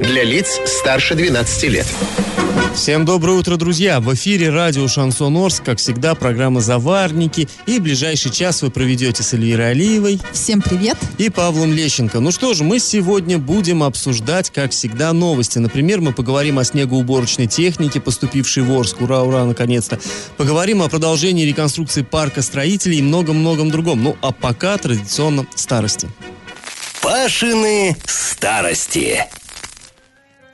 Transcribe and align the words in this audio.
Для 0.00 0.24
лиц 0.24 0.60
старше 0.66 1.14
12 1.14 1.62
лет. 1.64 1.86
Всем 2.74 3.06
доброе 3.06 3.38
утро, 3.38 3.56
друзья! 3.56 4.00
В 4.00 4.12
эфире 4.14 4.50
радио 4.50 4.86
Шансон 4.88 5.36
Орск, 5.38 5.64
как 5.64 5.78
всегда, 5.78 6.14
программа 6.14 6.60
«Заварники». 6.60 7.48
И 7.66 7.78
ближайший 7.78 8.30
час 8.30 8.60
вы 8.60 8.70
проведете 8.70 9.22
с 9.22 9.32
Эльвирой 9.32 9.70
Алиевой. 9.70 10.20
Всем 10.32 10.60
привет! 10.60 10.98
И 11.16 11.30
Павлом 11.30 11.72
Лещенко. 11.72 12.20
Ну 12.20 12.30
что 12.30 12.52
ж, 12.52 12.60
мы 12.60 12.78
сегодня 12.78 13.38
будем 13.38 13.82
обсуждать, 13.82 14.50
как 14.50 14.72
всегда, 14.72 15.14
новости. 15.14 15.58
Например, 15.58 16.02
мы 16.02 16.12
поговорим 16.12 16.58
о 16.58 16.64
снегоуборочной 16.64 17.46
технике, 17.46 17.98
поступившей 17.98 18.64
в 18.64 18.72
Орск. 18.72 19.00
Ура, 19.00 19.22
ура, 19.22 19.44
наконец-то. 19.46 19.98
Поговорим 20.36 20.82
о 20.82 20.88
продолжении 20.88 21.46
реконструкции 21.46 22.02
парка 22.02 22.42
строителей 22.42 22.98
и 22.98 23.02
многом-многом 23.02 23.70
другом. 23.70 24.02
Ну, 24.02 24.16
а 24.20 24.32
пока 24.32 24.76
традиционно 24.76 25.46
старости. 25.54 26.08
Пашины 27.00 27.96
старости. 28.04 29.24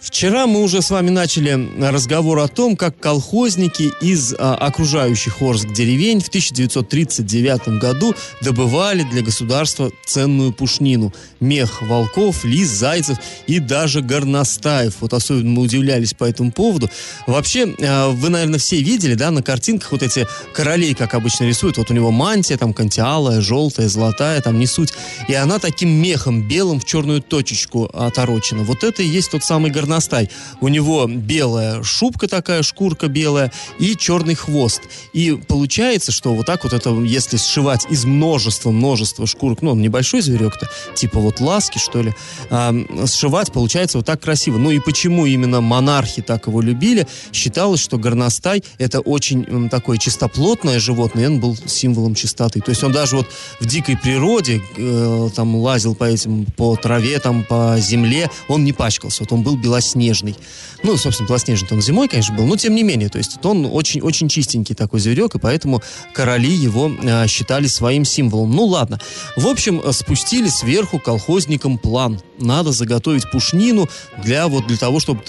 Вчера 0.03 0.49
мы 0.49 0.63
уже 0.63 0.83
с 0.83 0.91
вами 0.91 1.11
начали 1.11 1.81
разговор 1.81 2.41
о 2.41 2.49
том, 2.49 2.77
как 2.77 2.99
колхозники 2.99 3.93
из 4.01 4.35
а, 4.37 4.57
окружающих 4.57 5.41
Орск 5.41 5.73
деревень 5.73 6.21
в 6.21 6.27
1939 6.27 7.79
году 7.79 8.13
добывали 8.41 9.05
для 9.05 9.23
государства 9.23 9.93
ценную 10.05 10.53
пушнину. 10.53 11.15
Мех 11.39 11.83
волков, 11.83 12.45
лис, 12.45 12.69
зайцев 12.69 13.17
и 13.47 13.61
даже 13.61 14.03
горностаев. 14.03 14.97
Вот 15.01 15.13
особенно 15.13 15.51
мы 15.51 15.63
удивлялись 15.63 16.15
по 16.15 16.25
этому 16.25 16.51
поводу. 16.51 16.91
Вообще, 17.29 17.73
а, 17.81 18.11
вы, 18.11 18.29
наверное, 18.29 18.59
все 18.59 18.83
видели, 18.83 19.15
да, 19.15 19.31
на 19.31 19.41
картинках 19.41 19.93
вот 19.93 20.03
эти 20.03 20.27
королей, 20.53 20.95
как 20.95 21.15
обычно 21.15 21.45
рисуют. 21.45 21.77
Вот 21.77 21.93
у 21.93 21.95
него 21.95 22.11
мантия, 22.11 22.57
там, 22.57 22.75
кантиалая, 22.75 23.41
желтая, 23.41 23.89
золотая, 23.89 24.41
там, 24.41 24.59
не 24.59 24.67
суть. 24.67 24.95
И 25.29 25.35
она 25.35 25.61
таким 25.61 25.91
мехом 25.91 26.49
белым 26.49 26.81
в 26.81 26.85
черную 26.85 27.23
точечку 27.23 27.85
оторочена. 27.85 28.65
Вот 28.65 28.83
это 28.83 29.05
и 29.05 29.07
есть 29.07 29.31
тот 29.31 29.45
самый 29.45 29.71
горностай 29.71 29.92
горностай. 29.93 30.31
У 30.61 30.69
него 30.69 31.07
белая 31.07 31.83
шубка 31.83 32.29
такая, 32.29 32.63
шкурка 32.63 33.09
белая 33.09 33.53
и 33.79 33.97
черный 33.97 34.35
хвост. 34.35 34.83
И 35.13 35.39
получается, 35.49 36.13
что 36.13 36.35
вот 36.35 36.47
так 36.47 36.65
вот 36.65 36.73
это, 36.73 36.91
если 37.01 37.37
сшивать 37.37 37.87
из 37.91 38.05
множества-множества 38.05 39.27
шкурок, 39.27 39.63
ну, 39.63 39.73
он 39.73 39.83
небольшой 39.83 40.23
зверек-то, 40.23 40.69
типа 40.95 41.21
вот 41.21 41.41
ласки, 41.41 41.79
что 41.79 42.03
ли, 42.03 42.15
а, 42.51 42.75
сшивать 43.07 43.53
получается 43.53 43.99
вот 43.99 44.07
так 44.07 44.21
красиво. 44.21 44.59
Ну 44.59 44.71
и 44.71 44.79
почему 44.79 45.27
именно 45.27 45.61
монархи 45.61 46.23
так 46.23 46.47
его 46.47 46.61
любили? 46.61 47.07
Считалось, 47.33 47.81
что 47.81 47.99
горностай 47.99 48.65
это 48.79 49.01
очень 49.01 49.69
такое 49.69 49.99
чистоплотное 49.99 50.79
животное, 50.79 51.25
и 51.25 51.27
он 51.27 51.41
был 51.41 51.57
символом 51.67 52.15
чистоты. 52.15 52.61
То 52.61 52.71
есть 52.71 52.83
он 52.83 52.93
даже 52.93 53.17
вот 53.17 53.27
в 53.61 53.67
дикой 53.67 53.97
природе 53.97 54.63
э, 54.77 55.29
там 55.35 55.57
лазил 55.57 55.95
по 55.95 56.05
этим, 56.05 56.47
по 56.57 56.77
траве, 56.77 57.19
там, 57.19 57.45
по 57.45 57.77
земле, 57.79 58.31
он 58.49 58.65
не 58.65 58.73
пачкался. 58.73 59.25
Вот 59.25 59.33
он 59.33 59.43
был 59.43 59.57
белоснежный 59.57 59.82
белоснежный. 59.83 60.37
Ну, 60.83 60.97
собственно, 60.97 61.29
белоснежный 61.29 61.69
он 61.71 61.81
зимой, 61.81 62.09
конечно, 62.09 62.35
был, 62.35 62.45
но 62.45 62.57
тем 62.57 62.75
не 62.75 62.83
менее, 62.83 63.09
то 63.09 63.19
есть 63.19 63.39
он 63.45 63.67
очень-очень 63.67 64.29
чистенький 64.29 64.75
такой 64.75 65.01
зверек, 65.01 65.35
и 65.35 65.39
поэтому 65.39 65.81
короли 66.13 66.53
его 66.53 66.91
э, 66.91 67.27
считали 67.29 67.67
своим 67.67 68.05
символом. 68.05 68.51
Ну, 68.51 68.65
ладно. 68.65 69.01
В 69.37 69.47
общем, 69.47 69.81
спустили 69.93 70.49
сверху 70.49 70.99
колхозникам 70.99 71.79
план. 71.79 72.21
Надо 72.39 72.73
заготовить 72.73 73.31
пушнину 73.31 73.89
для 74.23 74.49
вот 74.49 74.67
для 74.67 74.77
того, 74.77 74.99
чтобы 74.99 75.23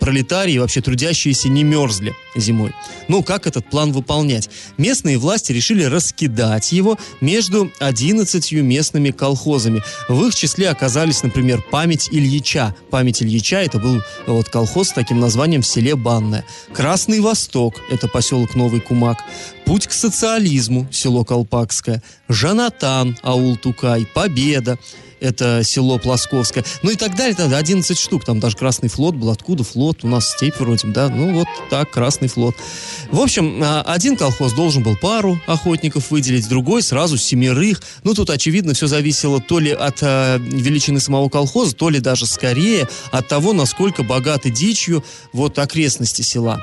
пролетарии, 0.00 0.58
вообще 0.58 0.80
трудящиеся 0.80 1.48
не 1.48 1.62
мерзли 1.62 2.14
зимой. 2.34 2.72
Ну, 3.06 3.22
как 3.22 3.46
этот 3.46 3.70
план 3.70 3.92
выполнять? 3.92 4.50
Местные 4.76 5.18
власти 5.18 5.52
решили 5.52 5.84
раскидать 5.84 6.72
его 6.72 6.98
между 7.20 7.70
11 7.78 8.52
местными 8.52 9.10
колхозами. 9.10 9.82
В 10.08 10.24
их 10.26 10.34
числе 10.34 10.70
оказались, 10.70 11.22
например, 11.22 11.62
память 11.70 12.08
Ильича. 12.10 12.74
Память 12.90 13.22
Ильича 13.22 13.60
это 13.60 13.78
был 13.78 13.87
вот 14.26 14.48
колхоз 14.48 14.88
с 14.88 14.92
таким 14.92 15.20
названием 15.20 15.62
в 15.62 15.66
селе 15.66 15.96
Банное. 15.96 16.44
Красный 16.72 17.20
Восток, 17.20 17.74
это 17.90 18.08
поселок 18.08 18.54
Новый 18.54 18.80
Кумак. 18.80 19.18
Путь 19.68 19.86
к 19.86 19.92
социализму, 19.92 20.88
село 20.90 21.26
Колпакское. 21.26 22.02
Жанатан, 22.26 23.18
аул 23.22 23.54
Тукай. 23.58 24.06
Победа 24.06 24.78
это 25.20 25.62
село 25.62 25.98
Плосковское, 25.98 26.64
ну 26.82 26.90
и 26.90 26.96
так 26.96 27.14
далее, 27.16 27.34
тогда 27.34 27.58
11 27.58 27.98
штук, 27.98 28.24
там 28.24 28.40
даже 28.40 28.56
Красный 28.56 28.88
флот 28.88 29.14
был, 29.14 29.28
откуда 29.28 29.64
флот, 29.64 30.04
у 30.04 30.08
нас 30.08 30.30
степь 30.30 30.58
вроде, 30.58 30.88
да, 30.88 31.10
ну 31.10 31.34
вот 31.34 31.48
так, 31.68 31.90
Красный 31.90 32.28
флот. 32.28 32.54
В 33.10 33.20
общем, 33.20 33.60
а, 33.62 33.82
один 33.82 34.16
колхоз 34.16 34.54
должен 34.54 34.82
был 34.82 34.96
пару 34.96 35.38
охотников 35.46 36.12
выделить, 36.12 36.48
другой 36.48 36.82
сразу 36.82 37.18
семерых, 37.18 37.82
ну 38.04 38.14
тут, 38.14 38.30
очевидно, 38.30 38.72
все 38.72 38.86
зависело 38.86 39.38
то 39.38 39.58
ли 39.58 39.72
от 39.72 39.98
а, 40.02 40.38
величины 40.38 40.98
самого 40.98 41.28
колхоза, 41.28 41.74
то 41.74 41.90
ли 41.90 42.00
даже 42.00 42.24
скорее 42.24 42.88
от 43.10 43.28
того, 43.28 43.52
насколько 43.52 44.02
богаты 44.02 44.50
дичью 44.50 45.04
вот 45.34 45.58
окрестности 45.58 46.22
села. 46.22 46.62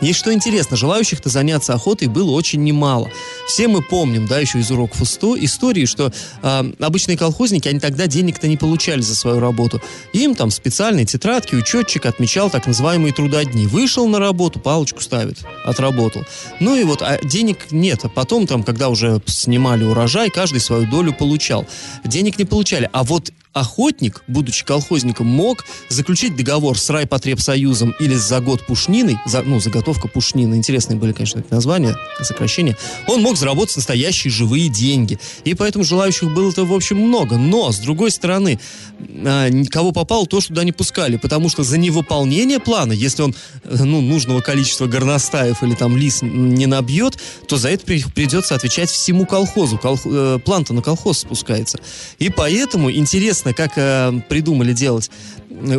И 0.00 0.12
что 0.12 0.32
интересно, 0.32 0.76
желающих-то 0.76 1.28
заняться 1.28 1.74
охотой 1.74 2.08
было 2.08 2.30
очень 2.32 2.62
немало. 2.62 3.10
Все 3.46 3.68
мы 3.68 3.82
помним, 3.82 4.26
да, 4.26 4.38
еще 4.38 4.58
из 4.58 4.70
уроков 4.70 5.02
истории, 5.02 5.84
что 5.84 6.12
э, 6.42 6.72
обычные 6.80 7.16
колхозники, 7.16 7.68
они 7.68 7.80
тогда 7.80 8.06
денег-то 8.06 8.48
не 8.48 8.56
получали 8.56 9.00
за 9.00 9.14
свою 9.14 9.40
работу. 9.40 9.80
Им 10.12 10.34
там 10.34 10.50
специальные 10.50 11.06
тетрадки, 11.06 11.54
учетчик 11.54 12.06
отмечал 12.06 12.50
так 12.50 12.66
называемые 12.66 13.12
трудодни. 13.12 13.66
Вышел 13.66 14.06
на 14.08 14.18
работу, 14.18 14.60
палочку 14.60 15.00
ставит, 15.00 15.38
отработал. 15.64 16.24
Ну 16.60 16.74
и 16.76 16.84
вот, 16.84 17.02
а 17.02 17.18
денег 17.22 17.70
нет. 17.70 18.00
А 18.04 18.08
потом 18.08 18.46
там, 18.46 18.62
когда 18.62 18.88
уже 18.88 19.20
снимали 19.26 19.84
урожай, 19.84 20.30
каждый 20.30 20.60
свою 20.60 20.86
долю 20.86 21.12
получал. 21.12 21.66
Денег 22.04 22.38
не 22.38 22.44
получали. 22.44 22.88
А 22.92 23.04
вот 23.04 23.32
охотник, 23.54 24.22
будучи 24.26 24.64
колхозником, 24.64 25.26
мог 25.28 25.64
заключить 25.88 26.36
договор 26.36 26.78
с 26.78 26.90
райпотребсоюзом 26.90 27.94
или 28.00 28.14
за 28.14 28.40
год 28.40 28.66
пушниной, 28.66 29.18
за, 29.26 29.42
ну, 29.42 29.60
заготовка 29.60 30.08
пушнины, 30.08 30.56
интересные 30.56 30.98
были, 30.98 31.12
конечно, 31.12 31.38
эти 31.38 31.52
названия, 31.52 31.96
сокращения, 32.20 32.76
он 33.06 33.22
мог 33.22 33.36
заработать 33.36 33.76
настоящие 33.76 34.30
живые 34.30 34.68
деньги. 34.68 35.18
И 35.44 35.54
поэтому 35.54 35.84
желающих 35.84 36.32
было-то, 36.34 36.64
в 36.64 36.72
общем, 36.72 36.98
много. 36.98 37.36
Но, 37.36 37.70
с 37.70 37.78
другой 37.78 38.10
стороны, 38.10 38.58
а, 39.24 39.48
кого 39.70 39.92
попало, 39.92 40.26
то, 40.26 40.40
туда 40.40 40.64
не 40.64 40.72
пускали, 40.72 41.16
потому 41.16 41.48
что 41.48 41.62
за 41.62 41.78
невыполнение 41.78 42.58
плана, 42.58 42.92
если 42.92 43.22
он, 43.22 43.34
э, 43.62 43.84
ну, 43.84 44.00
нужного 44.00 44.40
количества 44.40 44.86
горностаев 44.86 45.62
или 45.62 45.74
там 45.74 45.96
лис 45.96 46.20
не 46.22 46.66
набьет, 46.66 47.18
то 47.46 47.56
за 47.56 47.70
это 47.70 47.86
придется 47.86 48.54
отвечать 48.54 48.90
всему 48.90 49.26
колхозу. 49.26 49.78
Колх... 49.78 50.00
Э, 50.04 50.38
план-то 50.44 50.74
на 50.74 50.82
колхоз 50.82 51.18
спускается. 51.20 51.78
И 52.18 52.30
поэтому 52.30 52.90
интересно 52.90 53.43
интересно, 53.44 53.52
как 53.52 53.72
э, 53.76 54.20
придумали 54.28 54.72
делать. 54.72 55.10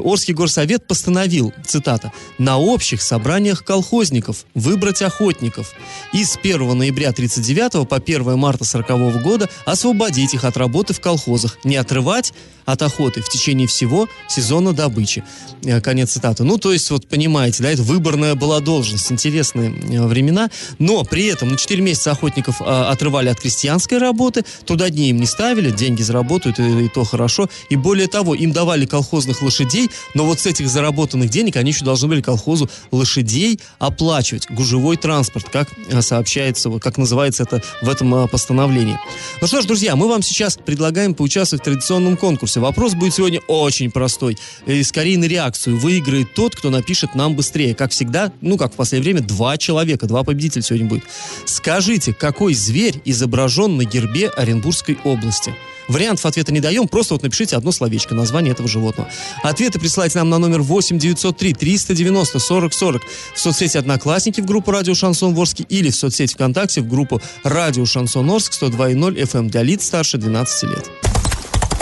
Орский 0.03 0.34
горсовет 0.34 0.88
постановил, 0.88 1.53
цитата, 1.66 2.12
«на 2.38 2.58
общих 2.58 3.02
собраниях 3.02 3.66
колхозников 3.66 4.46
выбрать 4.53 5.02
охотников 5.02 5.74
и 6.14 6.24
с 6.24 6.38
1 6.42 6.78
ноября 6.78 7.09
1939 7.09 7.88
по 7.88 7.98
1 7.98 8.38
марта 8.38 8.64
1940 8.64 9.22
года 9.22 9.50
освободить 9.66 10.34
их 10.34 10.46
от 10.46 10.56
работы 10.56 10.94
в 10.94 11.02
колхозах, 11.02 11.58
не 11.66 11.76
отрывать 11.76 12.34
от 12.66 12.81
охоты 12.81 13.22
в 13.22 13.30
течение 13.30 13.68
всего 13.68 14.08
сезона 14.30 14.72
добычи». 14.74 15.24
Э, 15.66 15.82
конец 15.82 16.12
цитаты. 16.12 16.44
Ну, 16.44 16.58
то 16.58 16.72
есть, 16.72 16.90
вот 16.92 17.08
понимаете, 17.08 17.64
да, 17.64 17.72
это 17.72 17.82
выборная 17.84 18.36
была 18.36 18.59
должность, 18.59 19.12
интересные 19.12 19.72
э, 19.72 20.06
времена, 20.06 20.50
но 20.80 21.03
при 21.03 21.26
этом 21.26 21.50
на 21.50 21.58
4 21.58 21.82
месяца 21.82 22.12
охотников 22.12 22.58
а, 22.59 22.92
отрывали 22.92 23.30
от 23.30 23.40
крестьянской 23.40 23.97
работы, 23.97 24.44
туда 24.66 24.90
дни 24.90 25.09
им 25.09 25.20
не 25.20 25.26
ставили, 25.26 25.72
деньги 25.72 26.02
заработают, 26.02 26.59
и, 26.59 26.86
и 26.86 26.90
то 26.90 27.03
хорошо, 27.03 27.50
и 27.69 27.75
более 27.75 28.07
того, 28.07 28.35
им 28.35 28.51
давали 28.51 28.85
колхозных 28.85 29.41
лошадей 29.41 29.90
но 30.13 30.25
вот 30.25 30.40
с 30.40 30.46
этих 30.46 30.67
заработанных 30.69 31.29
денег 31.29 31.57
они 31.57 31.72
еще 31.72 31.85
должны 31.85 32.07
были 32.07 32.22
колхозу 32.22 32.69
лошадей 32.91 33.59
оплачивать, 33.79 34.49
гужевой 34.49 34.97
транспорт, 34.97 35.49
как 35.49 35.67
э, 35.90 36.02
сообщается, 36.02 36.69
как 36.79 36.97
называется 36.97 37.43
это 37.43 37.61
в 37.81 37.90
этом 37.90 38.13
э, 38.16 38.28
постановлении. 38.28 38.97
Ну 39.41 39.47
что 39.47 39.61
ж, 39.61 39.66
друзья, 39.66 39.96
мы 39.96 40.07
вам 40.07 40.22
сейчас 40.22 40.57
предлагаем 40.57 41.13
поучаствовать 41.13 41.61
в 41.61 41.66
традиционном 41.66 42.17
конкурсе. 42.17 42.59
Вопрос 42.59 42.93
будет 42.93 43.13
сегодня 43.13 43.41
очень 43.47 43.91
простой. 43.91 44.37
И 44.66 44.84
скорее 44.84 45.17
на 45.17 45.25
реакцию 45.25 45.78
выиграет 45.78 46.34
тот, 46.34 46.55
кто 46.55 46.69
напишет 46.69 47.16
нам 47.16 47.35
быстрее. 47.35 47.75
Как 47.75 47.91
всегда, 47.91 48.31
ну 48.41 48.58
как 48.58 48.73
в 48.73 48.75
последнее 48.75 49.13
время, 49.13 49.28
два 49.28 49.58
человека, 49.58 50.08
два 50.08 50.23
победителя 50.23 50.61
сегодня 50.61 50.87
будет. 50.87 51.03
Скажите, 51.46 52.13
какой 52.13 52.53
зверь 52.53 53.01
изображен 53.05 53.78
на 53.78 53.84
гербе 53.84 54.29
Оренбургской 54.29 54.97
области? 55.03 55.53
Вариантов 55.87 56.26
ответа 56.26 56.52
не 56.52 56.59
даем, 56.59 56.87
просто 56.87 57.14
вот 57.14 57.23
напишите 57.23 57.55
одно 57.55 57.72
словечко, 57.72 58.16
название 58.16 58.53
этого 58.53 58.67
животного. 58.67 59.09
Ответы 59.43 59.79
присылайте 59.79 60.17
нам 60.17 60.29
на 60.29 60.37
номер 60.37 60.61
8 60.61 60.97
903 60.97 61.53
390 61.53 62.40
40 62.40 62.73
40 62.73 63.02
в 63.35 63.40
соцсети 63.40 63.78
Одноклассники 63.78 64.41
в 64.41 64.46
группу 64.46 64.72
Радио 64.72 64.96
Шансон 64.96 65.34
Ворске 65.34 65.64
или 65.64 65.90
в 65.90 65.96
соцсети 65.96 66.34
ВКонтакте 66.34 66.82
в 66.82 66.87
группу 66.87 67.22
Радио 67.43 67.85
Шансон 67.85 68.29
Орск 68.29 68.53
102.0 68.53 69.22
FM 69.22 69.49
для 69.49 69.64
лиц 69.64 69.85
старше 69.85 70.17
12 70.17 70.64
лет. 70.64 70.90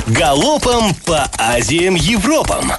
Галопом 0.07 0.93
по 1.05 1.29
Азиям 1.37 1.95
Европам! 1.95 2.71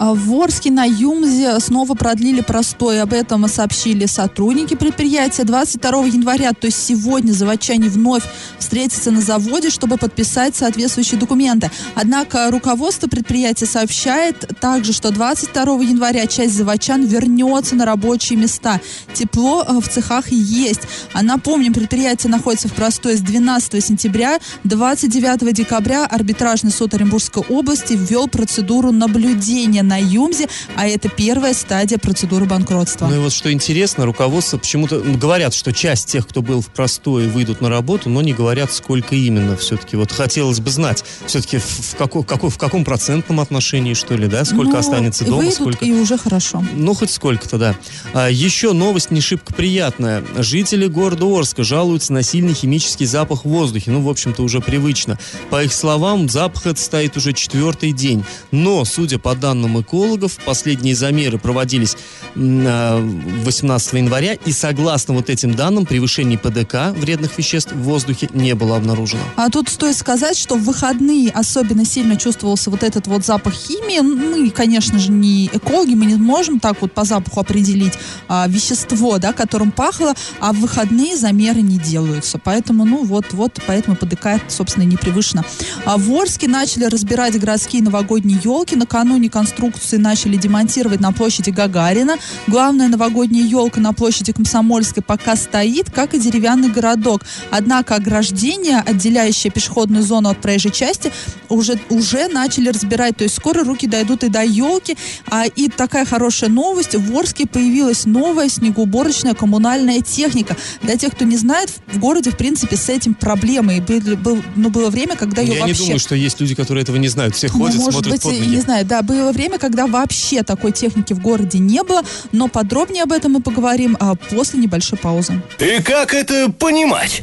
А 0.00 0.14
в 0.14 0.32
Орске 0.32 0.70
на 0.70 0.86
Юмзе 0.86 1.60
снова 1.60 1.92
продлили 1.92 2.40
простой. 2.40 3.02
Об 3.02 3.12
этом 3.12 3.46
сообщили 3.48 4.06
сотрудники 4.06 4.74
предприятия. 4.74 5.44
22 5.44 6.06
января, 6.06 6.54
то 6.54 6.68
есть 6.68 6.82
сегодня, 6.82 7.32
заводчане 7.32 7.90
вновь 7.90 8.22
встретятся 8.58 9.10
на 9.10 9.20
заводе, 9.20 9.68
чтобы 9.68 9.98
подписать 9.98 10.56
соответствующие 10.56 11.20
документы. 11.20 11.70
Однако 11.94 12.50
руководство 12.50 13.08
предприятия 13.08 13.66
сообщает 13.66 14.58
также, 14.58 14.94
что 14.94 15.10
22 15.10 15.82
января 15.82 16.26
часть 16.26 16.54
заводчан 16.54 17.04
вернется 17.04 17.74
на 17.74 17.84
рабочие 17.84 18.38
места. 18.38 18.80
Тепло 19.12 19.66
э, 19.68 19.80
в 19.80 19.88
цехах 19.88 20.28
есть. 20.28 20.80
А 21.12 21.22
напомним, 21.22 21.74
предприятие 21.74 22.30
находится 22.30 22.68
в 22.68 22.72
простой 22.72 23.16
с 23.16 23.20
12 23.20 23.84
сентября. 23.84 24.38
29 24.64 25.52
декабря 25.52 26.06
арбитражный 26.06 26.70
суд 26.70 26.94
Оренбургской 26.94 27.42
области 27.50 27.92
ввел 27.92 28.28
процедуру 28.28 28.92
наблюдения 28.92 29.89
на 29.90 29.98
ЮМЗе, 29.98 30.48
а 30.76 30.86
это 30.86 31.08
первая 31.08 31.52
стадия 31.52 31.98
процедуры 31.98 32.46
банкротства. 32.46 33.08
Ну 33.08 33.16
и 33.16 33.18
вот 33.18 33.32
что 33.32 33.52
интересно, 33.52 34.06
руководство 34.06 34.56
почему-то 34.56 35.02
ну, 35.04 35.18
говорят, 35.18 35.52
что 35.52 35.72
часть 35.72 36.06
тех, 36.06 36.28
кто 36.28 36.42
был 36.42 36.60
в 36.60 36.68
простое, 36.68 37.28
выйдут 37.28 37.60
на 37.60 37.68
работу, 37.68 38.08
но 38.08 38.22
не 38.22 38.32
говорят, 38.32 38.72
сколько 38.72 39.16
именно 39.16 39.56
все-таки. 39.56 39.96
Вот 39.96 40.12
хотелось 40.12 40.60
бы 40.60 40.70
знать, 40.70 41.04
все-таки 41.26 41.58
в, 41.58 41.96
како, 41.98 42.22
како, 42.22 42.50
в 42.50 42.56
каком 42.56 42.84
процентном 42.84 43.40
отношении, 43.40 43.94
что 43.94 44.14
ли, 44.14 44.28
да, 44.28 44.44
сколько 44.44 44.74
ну, 44.74 44.78
останется 44.78 45.24
дома, 45.24 45.50
сколько... 45.50 45.84
и 45.84 45.90
уже 45.90 46.16
хорошо. 46.16 46.64
Ну, 46.72 46.94
хоть 46.94 47.10
сколько-то, 47.10 47.58
да. 47.58 47.76
А, 48.14 48.30
еще 48.30 48.72
новость 48.72 49.10
не 49.10 49.20
шибко 49.20 49.52
приятная. 49.52 50.22
Жители 50.38 50.86
города 50.86 51.26
Орска 51.26 51.64
жалуются 51.64 52.12
на 52.12 52.22
сильный 52.22 52.54
химический 52.54 53.06
запах 53.06 53.44
в 53.44 53.48
воздухе. 53.48 53.90
Ну, 53.90 54.02
в 54.02 54.08
общем-то, 54.08 54.42
уже 54.42 54.60
привычно. 54.60 55.18
По 55.50 55.64
их 55.64 55.72
словам, 55.72 56.28
запах 56.28 56.66
этот 56.66 56.78
стоит 56.78 57.16
уже 57.16 57.32
четвертый 57.32 57.90
день. 57.90 58.24
Но, 58.52 58.84
судя 58.84 59.18
по 59.18 59.34
данным 59.34 59.79
экологов. 59.80 60.38
Последние 60.44 60.94
замеры 60.94 61.38
проводились 61.38 61.96
18 62.34 63.92
января, 63.94 64.34
и 64.34 64.52
согласно 64.52 65.14
вот 65.14 65.30
этим 65.30 65.54
данным, 65.54 65.86
превышений 65.86 66.36
ПДК 66.36 66.96
вредных 66.96 67.36
веществ 67.38 67.72
в 67.72 67.82
воздухе 67.82 68.28
не 68.32 68.54
было 68.54 68.76
обнаружено. 68.76 69.22
А 69.36 69.50
тут 69.50 69.68
стоит 69.68 69.96
сказать, 69.96 70.36
что 70.36 70.56
в 70.56 70.64
выходные 70.64 71.30
особенно 71.30 71.84
сильно 71.84 72.16
чувствовался 72.16 72.70
вот 72.70 72.82
этот 72.82 73.06
вот 73.06 73.24
запах 73.24 73.54
химии. 73.54 74.00
Мы, 74.00 74.50
конечно 74.50 74.98
же, 74.98 75.10
не 75.10 75.46
экологи, 75.46 75.94
мы 75.94 76.06
не 76.06 76.16
можем 76.16 76.60
так 76.60 76.80
вот 76.80 76.92
по 76.92 77.04
запаху 77.04 77.40
определить 77.40 77.94
а, 78.28 78.46
вещество, 78.48 79.18
да, 79.18 79.32
которым 79.32 79.72
пахло, 79.72 80.14
а 80.40 80.52
в 80.52 80.60
выходные 80.60 81.16
замеры 81.16 81.62
не 81.62 81.78
делаются. 81.78 82.38
Поэтому, 82.38 82.84
ну 82.84 83.04
вот, 83.04 83.32
вот, 83.32 83.58
поэтому 83.66 83.96
ПДК, 83.96 84.40
собственно, 84.48 84.84
не 84.84 84.96
превышено. 84.96 85.44
А 85.84 85.96
в 85.96 86.10
Орске 86.12 86.48
начали 86.48 86.84
разбирать 86.84 87.38
городские 87.38 87.82
новогодние 87.82 88.38
елки. 88.42 88.76
Накануне 88.76 89.28
конструкции 89.28 89.69
конструкции 89.70 89.96
начали 89.96 90.36
демонтировать 90.36 91.00
на 91.00 91.12
площади 91.12 91.50
Гагарина. 91.50 92.16
Главная 92.46 92.88
новогодняя 92.88 93.44
елка 93.46 93.80
на 93.80 93.92
площади 93.92 94.32
Комсомольской 94.32 95.02
пока 95.02 95.36
стоит, 95.36 95.90
как 95.90 96.14
и 96.14 96.18
деревянный 96.18 96.68
городок. 96.68 97.22
Однако 97.50 97.94
ограждение, 97.96 98.78
отделяющее 98.78 99.52
пешеходную 99.52 100.02
зону 100.02 100.30
от 100.30 100.40
проезжей 100.40 100.72
части, 100.72 101.12
уже, 101.48 101.78
уже 101.88 102.28
начали 102.28 102.68
разбирать. 102.68 103.16
То 103.16 103.24
есть 103.24 103.36
скоро 103.36 103.64
руки 103.64 103.86
дойдут 103.86 104.24
и 104.24 104.28
до 104.28 104.42
елки. 104.42 104.96
А, 105.28 105.44
и 105.46 105.68
такая 105.68 106.04
хорошая 106.04 106.50
новость. 106.50 106.94
В 106.94 107.16
Орске 107.16 107.46
появилась 107.46 108.06
новая 108.06 108.48
снегоуборочная 108.48 109.34
коммунальная 109.34 110.00
техника. 110.00 110.56
Для 110.82 110.96
тех, 110.96 111.12
кто 111.12 111.24
не 111.24 111.36
знает, 111.36 111.70
в 111.92 111.98
городе, 111.98 112.30
в 112.30 112.36
принципе, 112.36 112.76
с 112.76 112.88
этим 112.88 113.14
проблемы. 113.14 113.76
И 113.76 113.80
был, 113.80 114.16
был, 114.16 114.42
ну, 114.56 114.70
было 114.70 114.90
время, 114.90 115.16
когда 115.16 115.42
ее 115.42 115.54
Я 115.54 115.60
вообще... 115.60 115.74
не 115.74 115.80
думаю, 115.80 115.98
что 116.00 116.14
есть 116.14 116.40
люди, 116.40 116.54
которые 116.54 116.82
этого 116.82 116.96
не 116.96 117.08
знают. 117.08 117.34
Все 117.36 117.48
Ну, 117.48 117.58
ходят, 117.58 117.76
может 117.76 117.92
смотрят 117.92 118.12
быть, 118.12 118.22
под 118.22 118.32
ноги. 118.32 118.48
не 118.48 118.60
знаю, 118.60 118.84
да, 118.84 119.02
было 119.02 119.32
время, 119.32 119.58
когда 119.60 119.86
вообще 119.86 120.42
такой 120.42 120.72
техники 120.72 121.12
в 121.12 121.20
городе 121.20 121.58
не 121.58 121.82
было, 121.82 122.02
но 122.32 122.48
подробнее 122.48 123.04
об 123.04 123.12
этом 123.12 123.32
мы 123.32 123.40
поговорим 123.40 123.96
а, 124.00 124.14
после 124.14 124.58
небольшой 124.58 124.98
паузы. 124.98 125.40
И 125.58 125.82
как 125.82 126.14
это 126.14 126.50
понимать? 126.50 127.22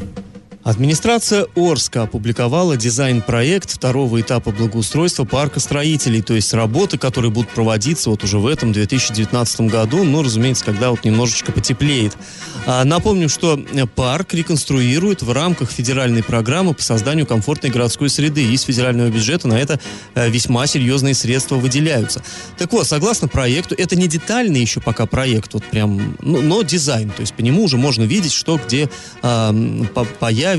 Администрация 0.68 1.46
Орска 1.56 2.02
опубликовала 2.02 2.76
дизайн-проект 2.76 3.70
второго 3.70 4.20
этапа 4.20 4.50
благоустройства 4.50 5.24
парка 5.24 5.60
строителей, 5.60 6.20
то 6.20 6.34
есть 6.34 6.52
работы, 6.52 6.98
которые 6.98 7.30
будут 7.30 7.50
проводиться 7.52 8.10
вот 8.10 8.22
уже 8.22 8.36
в 8.36 8.46
этом 8.46 8.72
2019 8.72 9.62
году, 9.62 10.04
но, 10.04 10.22
разумеется, 10.22 10.66
когда 10.66 10.90
вот 10.90 11.06
немножечко 11.06 11.52
потеплеет. 11.52 12.18
А, 12.66 12.84
напомним, 12.84 13.30
что 13.30 13.58
э, 13.58 13.86
парк 13.86 14.34
реконструируют 14.34 15.22
в 15.22 15.32
рамках 15.32 15.70
федеральной 15.70 16.22
программы 16.22 16.74
по 16.74 16.82
созданию 16.82 17.24
комфортной 17.24 17.72
городской 17.72 18.10
среды. 18.10 18.44
Из 18.52 18.60
федерального 18.60 19.08
бюджета 19.08 19.48
на 19.48 19.58
это 19.58 19.80
э, 20.14 20.28
весьма 20.28 20.66
серьезные 20.66 21.14
средства 21.14 21.54
выделяются. 21.54 22.22
Так 22.58 22.74
вот, 22.74 22.86
согласно 22.86 23.26
проекту, 23.26 23.74
это 23.74 23.96
не 23.96 24.06
детальный 24.06 24.60
еще 24.60 24.82
пока 24.82 25.06
проект, 25.06 25.54
вот 25.54 25.64
прям, 25.64 26.18
ну, 26.20 26.42
но 26.42 26.60
дизайн, 26.60 27.08
то 27.08 27.22
есть 27.22 27.32
по 27.32 27.40
нему 27.40 27.64
уже 27.64 27.78
можно 27.78 28.02
видеть, 28.02 28.34
что 28.34 28.60
где 28.62 28.90
а, 29.22 29.48
м, 29.48 29.88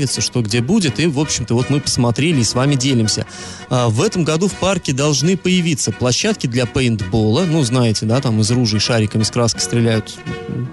появится, 0.00 0.22
что 0.22 0.40
где 0.40 0.62
будет, 0.62 0.98
и, 0.98 1.06
в 1.06 1.20
общем-то, 1.20 1.54
вот 1.54 1.68
мы 1.68 1.78
посмотрели 1.78 2.40
и 2.40 2.44
с 2.44 2.54
вами 2.54 2.74
делимся. 2.74 3.26
А, 3.68 3.88
в 3.88 4.00
этом 4.00 4.24
году 4.24 4.48
в 4.48 4.54
парке 4.54 4.94
должны 4.94 5.36
появиться 5.36 5.92
площадки 5.92 6.46
для 6.46 6.64
пейнтбола, 6.64 7.44
ну, 7.44 7.62
знаете, 7.64 8.06
да, 8.06 8.18
там 8.20 8.40
из 8.40 8.50
ружей 8.50 8.80
шариками 8.80 9.22
с 9.22 9.30
краской 9.30 9.60
стреляют, 9.60 10.16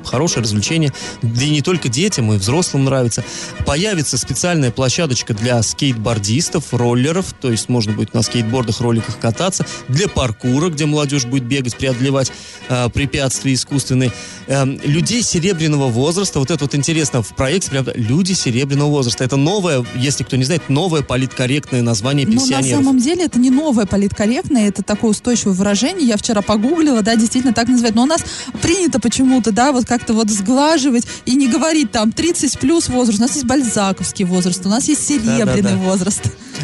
хорошее 0.05 0.43
развлечение, 0.43 0.93
да 1.21 1.43
и 1.43 1.49
не 1.49 1.61
только 1.61 1.89
детям, 1.89 2.31
и 2.31 2.37
взрослым 2.37 2.85
нравится. 2.85 3.25
Появится 3.65 4.17
специальная 4.17 4.71
площадочка 4.71 5.33
для 5.33 5.61
скейтбордистов, 5.61 6.73
роллеров, 6.73 7.33
то 7.33 7.51
есть 7.51 7.67
можно 7.67 7.91
будет 7.91 8.13
на 8.13 8.21
скейтбордах, 8.21 8.79
роликах 8.79 9.19
кататься, 9.19 9.65
для 9.89 10.07
паркура, 10.07 10.69
где 10.69 10.85
молодежь 10.85 11.25
будет 11.25 11.43
бегать, 11.43 11.75
преодолевать 11.75 12.31
э, 12.69 12.87
препятствия 12.89 13.53
искусственные. 13.53 14.13
Эм, 14.47 14.79
людей 14.85 15.21
серебряного 15.21 15.87
возраста, 15.87 16.39
вот 16.39 16.49
это 16.49 16.63
вот 16.63 16.75
интересно 16.75 17.21
в 17.21 17.35
проекте, 17.35 17.71
прям 17.71 17.87
люди 17.93 18.31
серебряного 18.31 18.89
возраста. 18.89 19.06
Это 19.19 19.37
новое, 19.37 19.85
если 19.95 20.23
кто 20.23 20.35
не 20.35 20.43
знает, 20.43 20.69
новое 20.69 21.01
политкорректное 21.01 21.81
название 21.81 22.25
Но 22.25 22.33
на 22.33 22.39
пенсионеров. 22.39 22.83
самом 22.83 22.99
деле 22.99 23.25
это 23.25 23.39
не 23.39 23.49
новое 23.49 23.85
политкорректное, 23.85 24.67
это 24.67 24.83
такое 24.83 25.11
устойчивое 25.11 25.53
выражение. 25.53 26.07
Я 26.07 26.17
вчера 26.17 26.41
погуглила, 26.41 27.01
да, 27.01 27.15
действительно 27.15 27.53
так 27.53 27.67
называют. 27.67 27.95
Но 27.95 28.03
у 28.03 28.07
нас 28.07 28.21
принято 28.61 28.99
почему-то, 28.99 29.51
да, 29.51 29.71
вот 29.71 29.85
как-то 29.85 30.13
вот 30.13 30.29
сглаживать 30.29 31.05
и 31.25 31.35
не 31.35 31.47
говорить 31.47 31.91
там 31.91 32.11
30 32.11 32.59
плюс 32.59 32.89
возраст. 32.89 33.19
У 33.19 33.21
нас 33.21 33.33
есть 33.33 33.45
бальзаковский 33.45 34.25
возраст, 34.25 34.65
у 34.65 34.69
нас 34.69 34.87
есть 34.87 35.05
серебряный 35.07 35.61
Да-да-да. 35.61 35.75
возраст. 35.77 36.21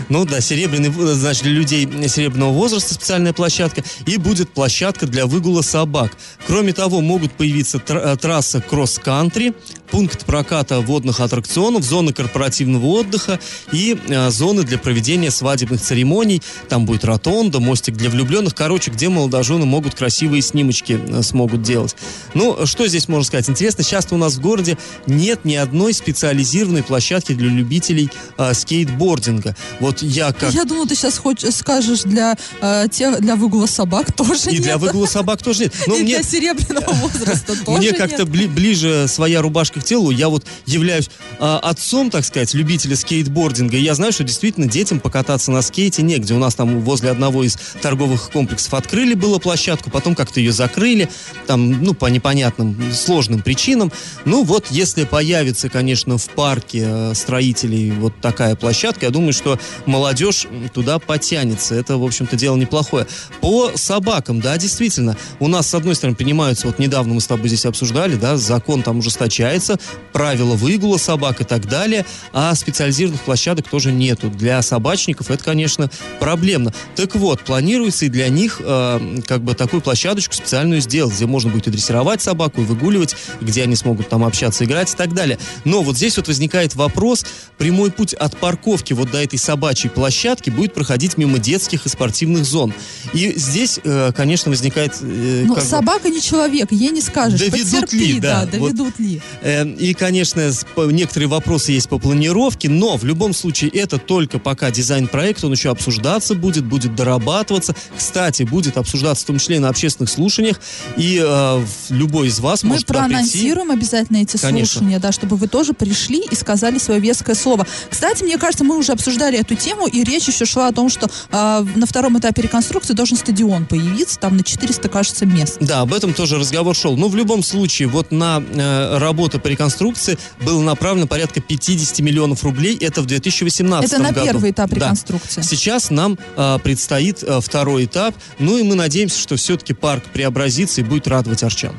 Ну 0.09 0.25
да, 0.25 0.41
серебряный, 0.41 0.89
в- 0.89 1.13
значит, 1.15 1.43
для 1.43 1.51
людей 1.53 1.87
серебряного 2.07 2.51
возраста 2.51 2.93
специальная 2.93 3.33
площадка. 3.33 3.83
И 4.05 4.17
будет 4.17 4.51
площадка 4.53 5.07
для 5.07 5.25
выгула 5.25 5.61
собак. 5.61 6.17
Кроме 6.47 6.73
того, 6.73 7.01
могут 7.01 7.33
появиться 7.33 7.77
тр- 7.77 8.13
э, 8.13 8.17
трасса 8.17 8.61
кросс-кантри, 8.61 9.53
пункт 9.91 10.25
проката 10.25 10.79
водных 10.79 11.19
аттракционов, 11.19 11.83
зоны 11.83 12.13
корпоративного 12.13 12.85
отдыха 12.85 13.39
и 13.71 13.97
э, 14.07 14.29
зоны 14.31 14.63
для 14.63 14.77
проведения 14.77 15.31
свадебных 15.31 15.81
церемоний. 15.81 16.41
Там 16.69 16.85
будет 16.85 17.05
ротонда, 17.05 17.59
мостик 17.59 17.95
для 17.95 18.09
влюбленных. 18.09 18.55
Короче, 18.55 18.91
где 18.91 19.09
молодожены 19.09 19.65
могут 19.65 19.95
красивые 19.95 20.41
снимочки 20.41 20.99
э, 21.07 21.21
смогут 21.21 21.61
делать. 21.61 21.95
Ну, 22.33 22.65
что 22.65 22.87
здесь 22.87 23.07
можно 23.07 23.25
сказать? 23.25 23.49
Интересно, 23.49 23.83
сейчас 23.83 24.07
у 24.11 24.17
нас 24.17 24.35
в 24.35 24.41
городе 24.41 24.77
нет 25.07 25.45
ни 25.45 25.55
одной 25.55 25.93
специализированной 25.93 26.83
площадки 26.83 27.33
для 27.33 27.47
любителей 27.49 28.09
э, 28.37 28.53
скейтбординга. 28.53 29.55
Вот 29.83 30.01
я 30.01 30.31
как... 30.31 30.53
Я 30.53 30.63
думала, 30.63 30.87
ты 30.87 30.95
сейчас 30.95 31.17
хочешь, 31.17 31.55
скажешь 31.55 32.03
для, 32.03 32.37
э, 32.61 32.87
тех, 32.89 33.19
для 33.19 33.35
выгула 33.35 33.65
собак 33.65 34.13
тоже 34.15 34.49
И 34.49 34.53
нет. 34.53 34.61
для 34.61 34.77
выгула 34.77 35.07
собак 35.07 35.43
тоже 35.43 35.63
нет. 35.63 35.73
Но 35.87 35.97
и 35.97 36.03
мне, 36.03 36.15
для 36.15 36.23
серебряного 36.23 36.93
возраста 36.93 37.53
тоже 37.65 37.79
мне 37.79 37.91
как-то 37.91 38.23
бли- 38.23 38.47
ближе 38.47 39.07
своя 39.09 39.41
рубашка 39.41 39.81
к 39.81 39.83
телу. 39.83 40.09
Я 40.09 40.29
вот 40.29 40.45
являюсь 40.65 41.09
а, 41.37 41.59
отцом, 41.59 42.09
так 42.11 42.23
сказать, 42.23 42.53
любителя 42.53 42.95
скейтбординга. 42.95 43.75
И 43.75 43.81
я 43.81 43.93
знаю, 43.93 44.13
что 44.13 44.23
действительно 44.23 44.69
детям 44.69 45.01
покататься 45.01 45.51
на 45.51 45.61
скейте 45.61 46.01
негде. 46.01 46.33
У 46.33 46.39
нас 46.39 46.55
там 46.55 46.79
возле 46.79 47.11
одного 47.11 47.43
из 47.43 47.57
торговых 47.81 48.31
комплексов 48.31 48.73
открыли 48.75 49.15
было 49.15 49.37
площадку, 49.37 49.89
потом 49.89 50.15
как-то 50.15 50.39
ее 50.39 50.53
закрыли. 50.53 51.09
Там, 51.45 51.83
ну, 51.83 51.93
по 51.93 52.05
непонятным, 52.05 52.81
сложным 52.93 53.41
причинам. 53.41 53.91
Ну, 54.23 54.45
вот 54.45 54.67
если 54.69 55.03
появится, 55.03 55.67
конечно, 55.67 56.17
в 56.17 56.29
парке 56.29 56.85
э, 56.87 57.13
строителей 57.15 57.91
вот 57.91 58.13
такая 58.21 58.55
площадка, 58.55 59.07
я 59.07 59.11
думаю, 59.11 59.33
что 59.33 59.59
молодежь 59.85 60.47
туда 60.73 60.99
потянется. 60.99 61.75
Это, 61.75 61.97
в 61.97 62.03
общем-то, 62.03 62.35
дело 62.35 62.55
неплохое. 62.55 63.07
По 63.41 63.71
собакам, 63.75 64.41
да, 64.41 64.57
действительно, 64.57 65.17
у 65.39 65.47
нас, 65.47 65.67
с 65.67 65.73
одной 65.73 65.95
стороны, 65.95 66.15
принимаются, 66.15 66.67
вот 66.67 66.79
недавно 66.79 67.13
мы 67.13 67.21
с 67.21 67.27
тобой 67.27 67.47
здесь 67.47 67.65
обсуждали, 67.65 68.15
да, 68.15 68.37
закон 68.37 68.83
там 68.83 68.99
ужесточается, 68.99 69.79
правила 70.11 70.55
выгула 70.55 70.97
собак 70.97 71.41
и 71.41 71.43
так 71.43 71.67
далее, 71.67 72.05
а 72.31 72.53
специализированных 72.55 73.21
площадок 73.21 73.69
тоже 73.69 73.91
нету. 73.91 74.29
Для 74.29 74.61
собачников 74.61 75.31
это, 75.31 75.43
конечно, 75.43 75.89
проблемно. 76.19 76.73
Так 76.95 77.15
вот, 77.15 77.41
планируется 77.41 78.05
и 78.05 78.09
для 78.09 78.29
них 78.29 78.61
э, 78.63 79.21
как 79.25 79.43
бы 79.43 79.53
такую 79.53 79.81
площадочку 79.81 80.33
специальную 80.33 80.81
сделать, 80.81 81.15
где 81.15 81.25
можно 81.25 81.49
будет 81.49 81.67
и 81.67 81.71
дрессировать 81.71 82.21
собаку, 82.21 82.61
и 82.61 82.65
выгуливать, 82.65 83.15
где 83.41 83.63
они 83.63 83.75
смогут 83.75 84.09
там 84.09 84.23
общаться, 84.23 84.65
играть 84.65 84.93
и 84.93 84.95
так 84.95 85.13
далее. 85.13 85.39
Но 85.65 85.81
вот 85.81 85.97
здесь 85.97 86.17
вот 86.17 86.27
возникает 86.27 86.75
вопрос, 86.75 87.25
прямой 87.57 87.91
путь 87.91 88.13
от 88.13 88.37
парковки 88.37 88.93
вот 88.93 89.11
до 89.11 89.23
этой 89.23 89.39
собачьей 89.39 89.62
собачьей 89.63 89.89
площадки 89.91 90.49
будет 90.49 90.73
проходить 90.73 91.17
мимо 91.17 91.39
детских 91.39 91.85
и 91.85 91.89
спортивных 91.89 92.43
зон. 92.43 92.73
И 93.13 93.33
здесь, 93.37 93.79
э, 93.83 94.11
конечно, 94.15 94.51
возникает... 94.51 94.93
э, 95.01 95.43
Ну, 95.47 95.55
как 95.55 95.63
бы- 95.63 95.69
собака 95.69 96.09
не 96.09 96.21
человек, 96.21 96.71
ей 96.73 96.89
не 96.89 96.99
скажешь. 97.01 97.39
Доведут 97.39 97.81
Потерпи, 97.81 97.97
ли, 98.13 98.19
да, 98.19 98.45
да, 98.45 98.57
вот. 98.59 98.71
доведут 98.75 98.99
ли. 98.99 99.21
Э, 99.41 99.65
И, 99.65 99.93
конечно, 99.93 100.51
некоторые 100.91 101.29
вопросы 101.29 101.71
есть 101.71 101.87
по 101.87 101.97
планировке, 101.97 102.67
но 102.69 102.97
в 102.97 103.05
любом 103.05 103.33
случае 103.33 103.69
это 103.71 103.99
только 103.99 104.37
пока 104.37 104.69
дизайн-проект, 104.69 105.41
он 105.45 105.53
еще 105.53 105.69
обсуждаться 105.69 106.35
будет, 106.35 106.65
будет 106.65 106.93
дорабатываться. 106.95 107.73
Кстати, 107.97 108.43
будет 108.43 108.75
обсуждаться 108.77 109.23
в 109.23 109.27
том 109.27 109.39
числе 109.39 109.61
на 109.61 109.69
общественных 109.69 110.09
слушаниях, 110.09 110.59
и 110.97 111.21
э, 111.23 111.65
любой 111.89 112.27
из 112.27 112.39
вас 112.41 112.63
Мы 112.63 112.69
может 112.71 112.85
прийти. 112.85 112.99
проанонсируем 112.99 113.71
обязательно 113.71 114.17
эти 114.17 114.35
Конечно. 114.35 114.79
слушания, 114.79 114.99
да, 114.99 115.13
чтобы 115.13 115.37
вы 115.37 115.47
тоже 115.47 115.71
пришли 115.73 116.21
и 116.29 116.35
сказали 116.35 116.79
свое 116.79 116.99
веское 116.99 117.35
слово. 117.35 117.65
Кстати, 117.89 118.23
мне 118.23 118.37
кажется, 118.37 118.65
мы 118.65 118.77
уже 118.77 118.91
обсуждали 118.91 119.37
эту 119.43 119.55
тему, 119.55 119.87
и 119.87 120.03
речь 120.03 120.27
еще 120.27 120.45
шла 120.45 120.67
о 120.67 120.71
том, 120.71 120.89
что 120.89 121.09
а, 121.31 121.65
на 121.75 121.85
втором 121.85 122.17
этапе 122.17 122.41
реконструкции 122.41 122.93
должен 122.93 123.17
стадион 123.17 123.65
появиться, 123.65 124.19
там 124.19 124.37
на 124.37 124.43
400, 124.43 124.89
кажется, 124.89 125.25
мест. 125.25 125.57
Да, 125.59 125.81
об 125.81 125.93
этом 125.93 126.13
тоже 126.13 126.37
разговор 126.37 126.75
шел. 126.75 126.97
Но 126.97 127.07
в 127.07 127.15
любом 127.15 127.43
случае, 127.43 127.87
вот 127.87 128.11
на 128.11 128.41
э, 128.41 128.97
работу 128.97 129.39
по 129.39 129.47
реконструкции 129.47 130.17
было 130.41 130.61
направлено 130.61 131.07
порядка 131.07 131.41
50 131.41 131.99
миллионов 131.99 132.43
рублей. 132.43 132.77
Это 132.77 133.01
в 133.01 133.05
2018 133.05 133.91
Это 133.91 134.01
на 134.01 134.11
году. 134.11 134.25
первый 134.25 134.51
этап 134.51 134.69
Да. 134.71 134.75
реконструкции. 134.77 135.41
Сейчас 135.41 135.89
нам 135.89 136.17
э, 136.35 136.59
предстоит 136.63 137.23
э, 137.23 137.39
второй 137.41 137.85
этап. 137.85 138.15
Ну 138.39 138.57
и 138.57 138.63
мы 138.63 138.75
надеемся, 138.75 139.19
что 139.19 139.35
все-таки 139.35 139.73
парк 139.73 140.03
преобразится 140.13 140.81
и 140.81 140.83
будет 140.83 141.07
радовать 141.07 141.43
арчан. 141.43 141.73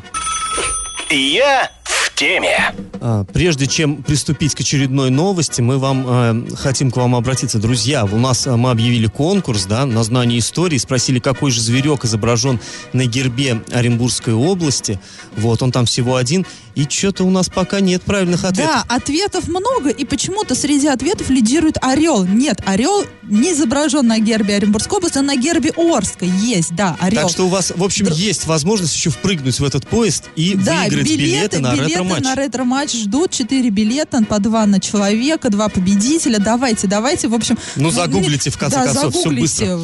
Я 1.11 1.71
в 2.15 2.19
теме. 2.19 2.73
А, 3.01 3.25
Прежде 3.25 3.67
чем 3.67 4.03
приступить 4.03 4.55
к 4.55 4.61
очередной 4.61 5.11
новости, 5.11 5.61
мы 5.61 5.79
вам 5.79 6.07
э, 6.07 6.55
хотим 6.57 6.91
к 6.91 6.97
вам 6.97 7.15
обратиться. 7.15 7.59
Друзья, 7.59 8.05
у 8.05 8.19
нас 8.19 8.47
э, 8.47 8.55
мы 8.55 8.71
объявили 8.71 9.07
конкурс 9.07 9.65
да, 9.67 9.85
на 9.85 10.05
знание 10.05 10.39
истории, 10.39 10.79
спросили, 10.79 11.19
какой 11.19 11.51
же 11.51 11.61
зверек 11.61 12.05
изображен 12.05 12.61
на 12.93 13.07
гербе 13.07 13.63
Оренбургской 13.73 14.33
области. 14.33 15.01
Вот, 15.37 15.63
он 15.63 15.73
там 15.73 15.87
всего 15.87 16.17
один. 16.17 16.47
И 16.75 16.87
что-то 16.89 17.25
у 17.25 17.31
нас 17.31 17.49
пока 17.49 17.81
нет 17.81 18.03
правильных 18.03 18.45
ответов. 18.45 18.85
Да, 18.89 18.95
ответов 18.97 19.47
много, 19.49 19.91
и 19.91 20.05
почему-то 20.05 20.55
среди 20.55 20.89
ответов 20.89 21.31
лидирует 21.31 21.77
орел. 21.83 22.25
Нет, 22.25 22.63
орел 22.67 23.05
не 23.23 23.53
изображен 23.53 24.07
на 24.07 24.19
гербе 24.19 24.57
Оренбургской 24.57 24.99
области, 24.99 25.19
он 25.19 25.27
на 25.27 25.37
гербе 25.37 25.73
Орска 25.77 26.25
есть, 26.25 26.75
да, 26.75 26.97
орел. 27.01 27.23
Так 27.23 27.31
что 27.31 27.47
у 27.47 27.49
вас, 27.49 27.73
в 27.75 27.83
общем, 27.83 28.07
Др- 28.07 28.15
есть 28.15 28.47
возможность 28.47 28.95
еще 28.95 29.11
впрыгнуть 29.11 29.61
в 29.61 29.65
этот 29.65 29.87
поезд 29.87 30.25
и 30.35 30.55
Да, 30.57 30.83
выиграть 30.83 31.09
билеты, 31.09 31.61
на 31.61 31.75
билеты 31.75 32.04
ретро-матч. 32.05 32.25
на 32.25 32.35
ретро-матч 32.35 32.93
ждут. 32.93 33.31
Четыре 33.31 33.71
билета, 33.71 34.23
по 34.29 34.39
два 34.39 34.67
на 34.67 34.81
человека, 34.81 35.51
два 35.51 35.69
победителя. 35.69 36.39
Давайте, 36.39 36.87
давайте, 36.87 37.29
в 37.29 37.35
общем... 37.35 37.59
Ну, 37.77 37.91
загуглите, 37.91 38.51
в 38.51 38.59
конце 38.59 38.77
да, 38.77 38.85
концов, 38.87 39.13
всё 39.15 39.23
загуглите. 39.23 39.79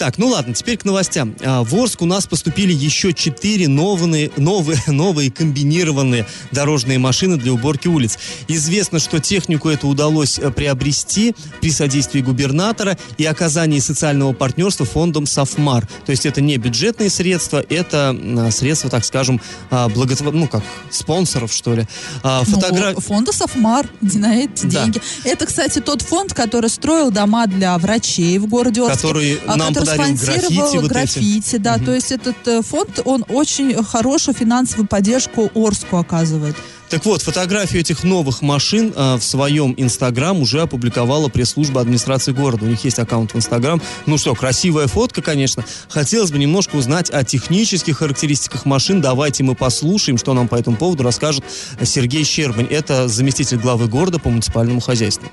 Так, 0.00 0.16
ну 0.16 0.28
ладно, 0.28 0.54
теперь 0.54 0.78
к 0.78 0.86
новостям. 0.86 1.34
А, 1.44 1.62
В 1.62 1.74
Орск 1.74 2.00
у 2.00 2.06
нас 2.06 2.26
поступили 2.26 2.72
еще 2.72 3.12
четыре 3.12 3.68
новые, 3.68 4.30
новые, 4.38 4.82
новые 4.86 5.30
комбинированные 5.30 6.24
дорожные 6.52 6.98
машины 6.98 7.36
для 7.36 7.52
уборки 7.52 7.86
улиц. 7.86 8.18
Известно, 8.48 8.98
что 8.98 9.20
технику 9.20 9.68
эту 9.68 9.88
удалось 9.88 10.38
э, 10.38 10.50
приобрести 10.52 11.34
при 11.60 11.70
содействии 11.70 12.22
губернатора 12.22 12.96
и 13.18 13.26
оказании 13.26 13.78
социального 13.78 14.32
партнерства 14.32 14.86
фондом 14.86 15.26
«Софмар». 15.26 15.86
То 16.06 16.12
есть 16.12 16.24
это 16.24 16.40
не 16.40 16.56
бюджетные 16.56 17.10
средства, 17.10 17.62
это 17.68 18.16
м, 18.18 18.50
средства, 18.52 18.88
так 18.88 19.04
скажем, 19.04 19.38
а, 19.70 19.90
благотвор... 19.90 20.32
ну 20.32 20.48
как, 20.48 20.62
спонсоров, 20.90 21.52
что 21.52 21.74
ли. 21.74 21.86
А, 22.22 22.42
Ну, 22.48 23.00
фонда 23.00 23.32
Софмар 23.34 23.86
на 24.00 24.34
эти 24.34 24.64
Да. 24.64 24.84
деньги. 24.84 25.02
Это, 25.24 25.44
кстати, 25.44 25.78
тот 25.80 26.00
фонд, 26.00 26.32
который 26.32 26.70
строил 26.70 27.10
дома 27.10 27.46
для 27.46 27.76
врачей 27.76 28.38
в 28.38 28.46
городе 28.46 28.80
Орске. 28.80 28.96
Который 28.96 29.40
а, 29.46 29.56
нам 29.56 29.74
который 29.74 29.89
спонсировал 29.94 30.40
граффити 30.40 30.76
вот 30.76 30.90
граффити, 30.90 31.56
да. 31.56 31.78
То 31.78 31.94
есть 31.94 32.12
этот 32.12 32.36
э, 32.46 32.62
фонд, 32.62 33.00
он 33.04 33.24
очень 33.28 33.82
хорошую 33.82 34.34
финансовую 34.34 34.86
поддержку 34.86 35.50
Орску 35.54 35.96
оказывает. 35.96 36.56
Так 36.90 37.04
вот, 37.04 37.22
фотографию 37.22 37.82
этих 37.82 38.02
новых 38.02 38.42
машин 38.42 38.92
а, 38.96 39.16
в 39.16 39.22
своем 39.22 39.74
Инстаграм 39.76 40.40
уже 40.40 40.60
опубликовала 40.62 41.28
пресс-служба 41.28 41.80
администрации 41.80 42.32
города. 42.32 42.64
У 42.64 42.68
них 42.68 42.82
есть 42.82 42.98
аккаунт 42.98 43.32
в 43.32 43.36
Инстаграм. 43.36 43.80
Ну 44.06 44.18
что, 44.18 44.34
красивая 44.34 44.88
фотка, 44.88 45.22
конечно. 45.22 45.64
Хотелось 45.88 46.32
бы 46.32 46.38
немножко 46.38 46.74
узнать 46.74 47.08
о 47.10 47.22
технических 47.22 47.98
характеристиках 47.98 48.66
машин. 48.66 49.00
Давайте 49.00 49.44
мы 49.44 49.54
послушаем, 49.54 50.18
что 50.18 50.34
нам 50.34 50.48
по 50.48 50.56
этому 50.56 50.76
поводу 50.76 51.04
расскажет 51.04 51.44
Сергей 51.80 52.24
Щербань. 52.24 52.66
Это 52.68 53.06
заместитель 53.06 53.58
главы 53.58 53.86
города 53.86 54.18
по 54.18 54.28
муниципальному 54.28 54.80
хозяйству. 54.80 55.30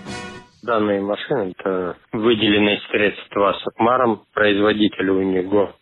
Данные 0.67 0.99
машины– 0.99 1.53
это 1.57 1.95
выделенные 2.11 2.81
средства 2.91 3.53
Сакмаром, 3.63 4.23
производитель 4.33 5.09
у 5.11 5.21
них 5.21 5.47
город. 5.47 5.77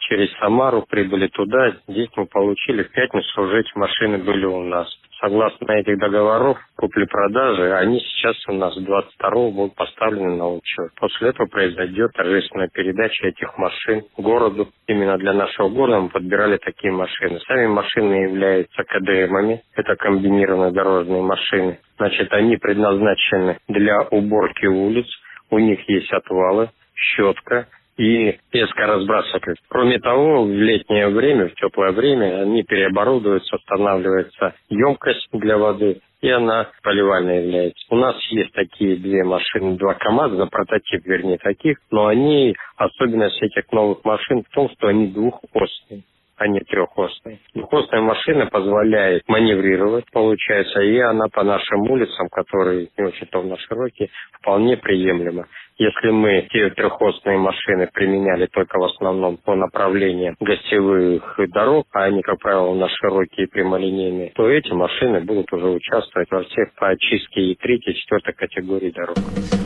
Через 0.00 0.30
Самару 0.38 0.84
прибыли 0.86 1.28
туда, 1.28 1.74
здесь 1.88 2.10
мы 2.14 2.26
получили 2.26 2.82
в 2.82 2.90
пятницу 2.90 3.42
уже 3.42 3.60
эти 3.60 3.70
машины 3.74 4.18
были 4.18 4.44
у 4.44 4.62
нас. 4.64 4.86
Согласно 5.20 5.72
этих 5.72 5.98
договоров 5.98 6.58
купли-продажи, 6.76 7.74
они 7.74 8.00
сейчас 8.00 8.36
у 8.48 8.52
нас 8.52 8.76
22 8.76 9.30
будут 9.50 9.74
поставлены 9.74 10.36
на 10.36 10.48
учет. 10.48 10.90
После 10.96 11.30
этого 11.30 11.46
произойдет 11.46 12.12
торжественная 12.12 12.68
передача 12.68 13.26
этих 13.26 13.56
машин 13.56 14.02
городу. 14.18 14.68
Именно 14.86 15.16
для 15.16 15.32
нашего 15.32 15.70
города 15.70 16.00
мы 16.00 16.08
подбирали 16.10 16.58
такие 16.58 16.92
машины. 16.92 17.40
Сами 17.46 17.66
машины 17.66 18.12
являются 18.12 18.84
КДМами, 18.84 19.62
это 19.74 19.96
комбинированные 19.96 20.72
дорожные 20.72 21.22
машины. 21.22 21.78
Значит, 21.96 22.30
они 22.32 22.58
предназначены 22.58 23.58
для 23.68 24.02
уборки 24.02 24.66
улиц, 24.66 25.06
у 25.50 25.58
них 25.58 25.80
есть 25.88 26.12
отвалы, 26.12 26.68
щетка, 26.94 27.68
и 27.96 28.38
пескоразбрасыватель. 28.50 29.56
Кроме 29.68 29.98
того, 29.98 30.44
в 30.44 30.50
летнее 30.50 31.08
время, 31.08 31.48
в 31.48 31.54
теплое 31.54 31.92
время 31.92 32.42
они 32.42 32.62
переоборудуются, 32.62 33.56
устанавливается 33.56 34.54
емкость 34.68 35.28
для 35.32 35.56
воды, 35.56 36.00
и 36.20 36.28
она 36.28 36.70
поливальной 36.82 37.44
является. 37.44 37.86
У 37.90 37.96
нас 37.96 38.16
есть 38.30 38.52
такие 38.52 38.96
две 38.96 39.24
машины, 39.24 39.76
два 39.76 39.94
КАМАЗа, 39.94 40.46
прототип, 40.46 41.04
вернее, 41.04 41.38
таких, 41.38 41.78
но 41.90 42.06
они, 42.06 42.54
особенность 42.76 43.40
этих 43.42 43.70
новых 43.72 44.04
машин 44.04 44.42
в 44.42 44.54
том, 44.54 44.68
что 44.70 44.88
они 44.88 45.08
двухосные 45.08 46.02
а 46.38 46.48
не 46.48 46.60
трехосные. 46.60 47.38
Двухосная 47.54 48.02
машина 48.02 48.46
позволяет 48.46 49.22
маневрировать, 49.26 50.04
получается, 50.12 50.82
и 50.82 50.98
она 50.98 51.28
по 51.32 51.42
нашим 51.42 51.90
улицам, 51.90 52.28
которые 52.28 52.88
не 52.96 53.04
очень 53.04 53.26
ровно 53.32 53.56
широкие, 53.56 54.10
вполне 54.32 54.76
приемлема. 54.76 55.46
Если 55.78 56.08
мы 56.08 56.48
те 56.50 56.70
трехосные 56.70 57.36
машины 57.36 57.86
применяли 57.92 58.46
только 58.46 58.78
в 58.78 58.84
основном 58.84 59.36
по 59.36 59.54
направлениям 59.54 60.34
гостевых 60.40 61.38
дорог, 61.52 61.86
а 61.92 62.04
они, 62.04 62.22
как 62.22 62.38
правило, 62.38 62.68
у 62.68 62.74
нас 62.76 62.90
широкие 62.98 63.46
прямолинейные, 63.46 64.32
то 64.34 64.48
эти 64.48 64.72
машины 64.72 65.20
будут 65.20 65.52
уже 65.52 65.66
участвовать 65.66 66.30
во 66.30 66.44
всех 66.44 66.72
по 66.76 66.88
очистке 66.88 67.52
и 67.52 67.54
третьей, 67.56 67.92
и 67.92 67.96
четвертой 67.96 68.32
категории 68.32 68.90
дорог. 68.90 69.18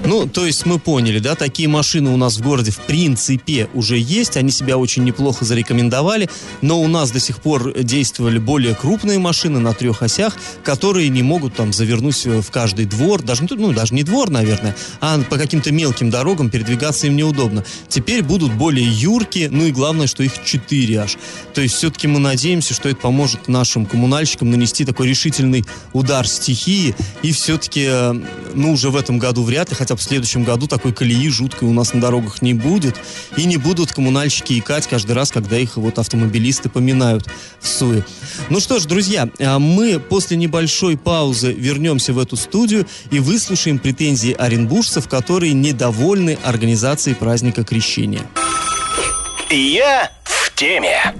Ну, 0.04 0.26
то 0.26 0.44
есть 0.44 0.66
мы 0.66 0.80
поняли, 0.80 1.20
да, 1.20 1.36
такие 1.36 1.68
машины 1.68 2.10
у 2.10 2.16
нас 2.16 2.38
в 2.38 2.42
городе 2.42 2.72
в 2.72 2.84
принципе 2.84 3.68
уже 3.74 3.94
есть, 3.96 4.36
они 4.36 4.50
себя 4.50 4.78
очень 4.78 5.04
неплохо 5.04 5.44
зарекомендовали, 5.44 6.26
но 6.62 6.80
у 6.80 6.88
нас 6.88 7.12
до 7.12 7.20
сих 7.20 7.40
пор 7.40 7.72
действовали 7.74 8.38
более 8.38 8.74
крупные 8.74 9.20
машины 9.20 9.60
на 9.60 9.72
трех 9.74 10.02
осях, 10.02 10.36
которые 10.64 11.08
не 11.10 11.22
могут 11.22 11.54
там 11.54 11.72
завернуть 11.72 12.26
в 12.26 12.50
каждый 12.50 12.86
двор, 12.86 13.22
даже, 13.22 13.44
ну, 13.48 13.72
даже 13.72 13.94
не 13.94 14.02
двор, 14.02 14.30
наверное, 14.30 14.74
а 15.00 15.18
по 15.30 15.36
каким-то 15.38 15.72
мелким 15.72 15.99
дорогам 16.08 16.48
передвигаться 16.48 17.08
им 17.08 17.16
неудобно. 17.16 17.64
Теперь 17.88 18.22
будут 18.22 18.54
более 18.54 18.86
юркие, 18.86 19.50
ну 19.50 19.66
и 19.66 19.72
главное, 19.72 20.06
что 20.06 20.22
их 20.22 20.42
четыре 20.44 21.00
аж. 21.00 21.18
То 21.52 21.60
есть 21.60 21.74
все-таки 21.74 22.06
мы 22.06 22.20
надеемся, 22.20 22.72
что 22.72 22.88
это 22.88 23.00
поможет 23.00 23.48
нашим 23.48 23.84
коммунальщикам 23.84 24.50
нанести 24.50 24.84
такой 24.84 25.08
решительный 25.08 25.64
удар 25.92 26.26
стихии, 26.26 26.94
и 27.22 27.32
все-таки, 27.32 27.86
э, 27.88 28.14
ну, 28.54 28.72
уже 28.72 28.90
в 28.90 28.96
этом 28.96 29.18
году 29.18 29.42
вряд 29.42 29.70
ли, 29.70 29.76
хотя 29.76 29.94
бы 29.94 30.00
в 30.00 30.04
следующем 30.04 30.44
году 30.44 30.68
такой 30.68 30.92
колеи 30.92 31.28
жуткой 31.28 31.68
у 31.68 31.72
нас 31.72 31.92
на 31.92 32.00
дорогах 32.00 32.42
не 32.42 32.54
будет, 32.54 32.96
и 33.36 33.44
не 33.44 33.56
будут 33.56 33.92
коммунальщики 33.92 34.58
икать 34.58 34.86
каждый 34.86 35.12
раз, 35.12 35.32
когда 35.32 35.58
их 35.58 35.76
вот 35.76 35.98
автомобилисты 35.98 36.68
поминают 36.68 37.26
в 37.60 37.66
суе. 37.66 38.04
Ну 38.48 38.60
что 38.60 38.78
ж, 38.78 38.84
друзья, 38.84 39.28
а 39.40 39.58
мы 39.58 39.98
после 39.98 40.36
небольшой 40.36 40.96
паузы 40.96 41.52
вернемся 41.52 42.12
в 42.12 42.18
эту 42.18 42.36
студию 42.36 42.86
и 43.10 43.18
выслушаем 43.18 43.78
претензии 43.78 44.32
оренбуржцев, 44.32 45.08
которые 45.08 45.52
недовольны 45.90 46.38
организацией 46.44 47.16
праздника 47.16 47.64
Крещения. 47.64 48.22
Я 49.50 50.10
в 50.22 50.54
теме. 50.54 51.14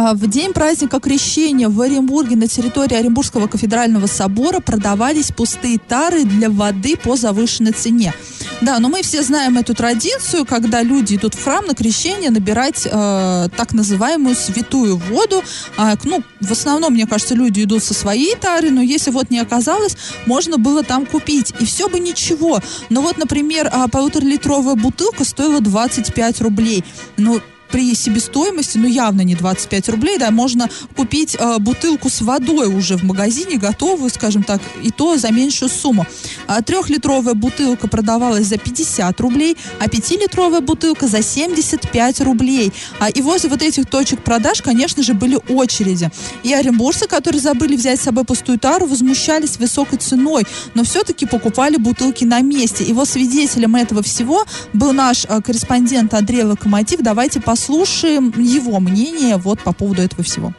А, 0.00 0.14
В 0.14 0.28
день 0.28 0.52
праздника 0.52 1.00
Крещения 1.00 1.68
в 1.68 1.80
Оренбурге 1.80 2.36
на 2.36 2.46
территории 2.46 2.94
Оренбургского 2.94 3.48
кафедрального 3.48 4.06
собора 4.06 4.60
продавались 4.60 5.32
пустые 5.32 5.80
тары 5.80 6.22
для 6.22 6.50
воды 6.50 6.96
по 6.96 7.16
завышенной 7.16 7.72
цене. 7.72 8.14
Да, 8.60 8.78
но 8.78 8.90
мы 8.90 9.02
все 9.02 9.24
знаем 9.24 9.58
эту 9.58 9.74
традицию, 9.74 10.46
когда 10.46 10.84
люди 10.84 11.16
идут 11.16 11.34
в 11.34 11.42
храм 11.42 11.66
на 11.66 11.74
крещение 11.74 12.30
набирать 12.30 12.86
э, 12.86 13.48
так 13.56 13.72
называемую 13.72 14.36
святую 14.36 14.98
воду. 14.98 15.42
А, 15.76 15.96
ну, 16.04 16.22
в 16.40 16.52
основном, 16.52 16.92
мне 16.92 17.08
кажется, 17.08 17.34
люди 17.34 17.64
идут 17.64 17.82
со 17.82 17.92
своей 17.92 18.36
тары, 18.36 18.70
но 18.70 18.80
если 18.80 19.10
вот 19.10 19.30
не 19.30 19.40
оказалось, 19.40 19.96
можно 20.26 20.58
было 20.58 20.84
там 20.84 21.06
купить. 21.06 21.52
И 21.58 21.64
все 21.64 21.88
бы 21.88 21.98
ничего. 21.98 22.60
Но 22.88 23.02
вот, 23.02 23.18
например, 23.18 23.68
а, 23.72 23.88
полуторалитровая 23.88 24.76
бутылка 24.76 25.24
стоила 25.24 25.60
25 25.60 26.40
рублей. 26.42 26.84
Ну, 27.16 27.40
при 27.70 27.94
себестоимости, 27.94 28.78
ну 28.78 28.88
явно 28.88 29.22
не 29.22 29.34
25 29.34 29.88
рублей, 29.90 30.18
да, 30.18 30.30
можно 30.30 30.68
купить 30.96 31.36
э, 31.38 31.58
бутылку 31.58 32.08
с 32.08 32.20
водой 32.20 32.74
уже 32.74 32.96
в 32.96 33.02
магазине, 33.04 33.58
готовую, 33.58 34.10
скажем 34.10 34.42
так, 34.42 34.60
и 34.82 34.90
то 34.90 35.16
за 35.16 35.30
меньшую 35.30 35.68
сумму. 35.68 36.06
А 36.46 36.62
трехлитровая 36.62 37.34
бутылка 37.34 37.88
продавалась 37.88 38.46
за 38.46 38.58
50 38.58 39.20
рублей, 39.20 39.56
а 39.78 39.88
пятилитровая 39.88 40.60
бутылка 40.60 41.06
за 41.06 41.22
75 41.22 42.20
рублей. 42.22 42.72
А, 42.98 43.08
и 43.08 43.20
возле 43.20 43.50
вот 43.50 43.62
этих 43.62 43.86
точек 43.86 44.22
продаж, 44.22 44.62
конечно 44.62 45.02
же, 45.02 45.14
были 45.14 45.38
очереди. 45.48 46.10
И 46.42 46.52
оренбуржцы, 46.52 47.06
которые 47.06 47.40
забыли 47.40 47.76
взять 47.76 48.00
с 48.00 48.04
собой 48.04 48.24
пустую 48.24 48.58
тару, 48.58 48.86
возмущались 48.86 49.58
высокой 49.58 49.98
ценой, 49.98 50.44
но 50.74 50.84
все-таки 50.84 51.26
покупали 51.26 51.76
бутылки 51.76 52.24
на 52.24 52.40
месте. 52.40 52.84
И 52.84 52.92
вот 52.92 53.08
свидетелем 53.08 53.76
этого 53.76 54.02
всего 54.02 54.44
был 54.72 54.92
наш 54.92 55.26
э, 55.28 55.40
корреспондент 55.42 56.14
Андрей 56.14 56.44
Локомотив. 56.44 57.00
Давайте 57.00 57.40
посмотрим 57.40 57.57
послушаем 57.58 58.30
его 58.38 58.78
мнение 58.78 59.36
вот 59.36 59.58
по 59.64 59.72
поводу 59.74 60.00
этого 60.02 60.22
всего. 60.22 60.50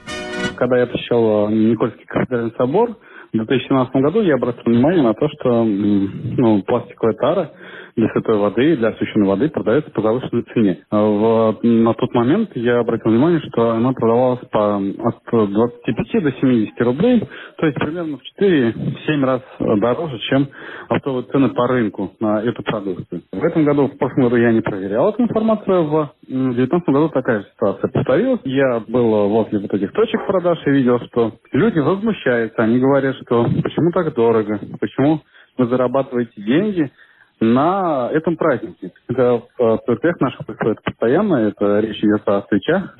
Когда 0.55 0.77
я 0.79 0.85
посещал 0.85 1.47
э, 1.47 1.53
Никольский 1.53 2.05
кафедральный 2.05 2.51
собор 2.57 2.97
в 3.31 3.37
2017 3.37 3.95
году, 3.95 4.21
я 4.21 4.35
обратил 4.35 4.63
внимание 4.65 5.03
на 5.03 5.13
то, 5.13 5.29
что 5.29 5.63
ну, 5.63 6.61
пластиковая 6.63 7.13
тара 7.13 7.51
для 7.95 8.09
святой 8.09 8.37
воды, 8.37 8.77
для 8.77 8.89
освященной 8.89 9.27
воды 9.27 9.49
продается 9.49 9.91
по 9.91 10.01
завышенной 10.01 10.43
цене. 10.53 10.79
А 10.89 11.01
в, 11.01 11.59
на 11.63 11.93
тот 11.93 12.13
момент 12.13 12.51
я 12.55 12.79
обратил 12.79 13.11
внимание, 13.11 13.39
что 13.49 13.71
она 13.71 13.93
продавалась 13.93 14.39
по, 14.51 14.77
от 14.77 15.49
25 15.51 16.23
до 16.23 16.31
70 16.31 16.81
рублей, 16.81 17.23
то 17.57 17.65
есть 17.65 17.77
примерно 17.77 18.17
в 18.17 18.41
4-7 18.41 19.25
раз 19.25 19.41
дороже, 19.59 20.19
чем 20.29 20.47
оптовые 20.87 21.23
цены 21.31 21.49
по 21.49 21.67
рынку 21.67 22.11
на 22.19 22.41
эту 22.41 22.63
продукцию. 22.63 23.21
В 23.31 23.43
этом 23.43 23.65
году, 23.65 23.87
в 23.87 23.97
прошлом 23.97 24.23
году 24.23 24.35
я 24.37 24.51
не 24.51 24.61
проверял 24.61 25.09
эту 25.09 25.23
информацию, 25.23 25.83
в 25.83 26.09
2019 26.27 26.89
году 26.89 27.09
такая 27.09 27.45
ситуация 27.53 27.89
повторилась. 27.89 28.39
Я 28.43 28.81
был 28.87 29.29
возле 29.29 29.59
вот 29.59 29.73
этих 29.73 29.91
точек 29.93 30.25
продаж 30.27 30.59
и 30.65 30.71
видел, 30.71 30.99
что 31.07 31.33
люди 31.51 31.79
возмущаются, 31.79 32.63
они 32.63 32.79
говорят, 32.79 33.15
что 33.23 33.43
почему 33.63 33.91
так 33.91 34.13
дорого, 34.13 34.59
почему 34.79 35.21
вы 35.57 35.67
зарабатываете 35.67 36.41
деньги 36.41 36.91
на 37.39 38.09
этом 38.11 38.35
празднике. 38.35 38.91
Это 39.07 39.43
в 39.57 39.81
церквях 39.85 40.19
наших 40.19 40.45
происходит 40.45 40.81
постоянно, 40.83 41.35
это 41.35 41.79
речь 41.79 42.03
идет 42.03 42.27
о 42.27 42.45
свечах. 42.49 42.97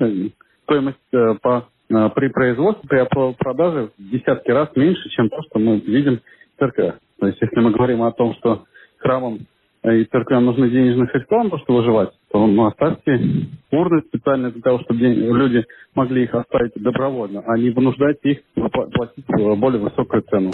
Стоимость 0.64 0.98
э, 1.12 1.34
по, 1.42 1.68
э, 1.90 2.08
при 2.14 2.28
производстве, 2.28 2.88
при 2.88 3.34
продаже 3.34 3.90
в 3.98 4.10
десятки 4.10 4.50
раз 4.50 4.68
меньше, 4.76 5.08
чем 5.10 5.28
то, 5.28 5.42
что 5.42 5.58
мы 5.58 5.80
видим 5.80 6.20
в 6.56 6.60
церквях. 6.60 6.94
То 7.18 7.26
есть, 7.26 7.38
если 7.40 7.60
мы 7.60 7.72
говорим 7.72 8.02
о 8.02 8.12
том, 8.12 8.34
что 8.34 8.64
храмам 8.98 9.40
и 9.82 10.04
церквям 10.04 10.44
нужны 10.44 10.68
денежные 10.68 11.08
средства 11.08 11.44
чтобы 11.58 11.80
выживать, 11.80 12.10
то 12.30 12.46
ну, 12.46 12.66
оставьте 12.66 13.18
урны 13.70 14.02
специально 14.02 14.50
для 14.50 14.60
того, 14.60 14.80
чтобы 14.80 15.00
люди 15.00 15.64
могли 15.94 16.24
их 16.24 16.34
оставить 16.34 16.74
добровольно, 16.74 17.42
а 17.46 17.56
не 17.56 17.70
вынуждать 17.70 18.18
их 18.22 18.38
платить 18.54 19.26
более 19.58 19.80
высокую 19.80 20.22
цену. 20.22 20.50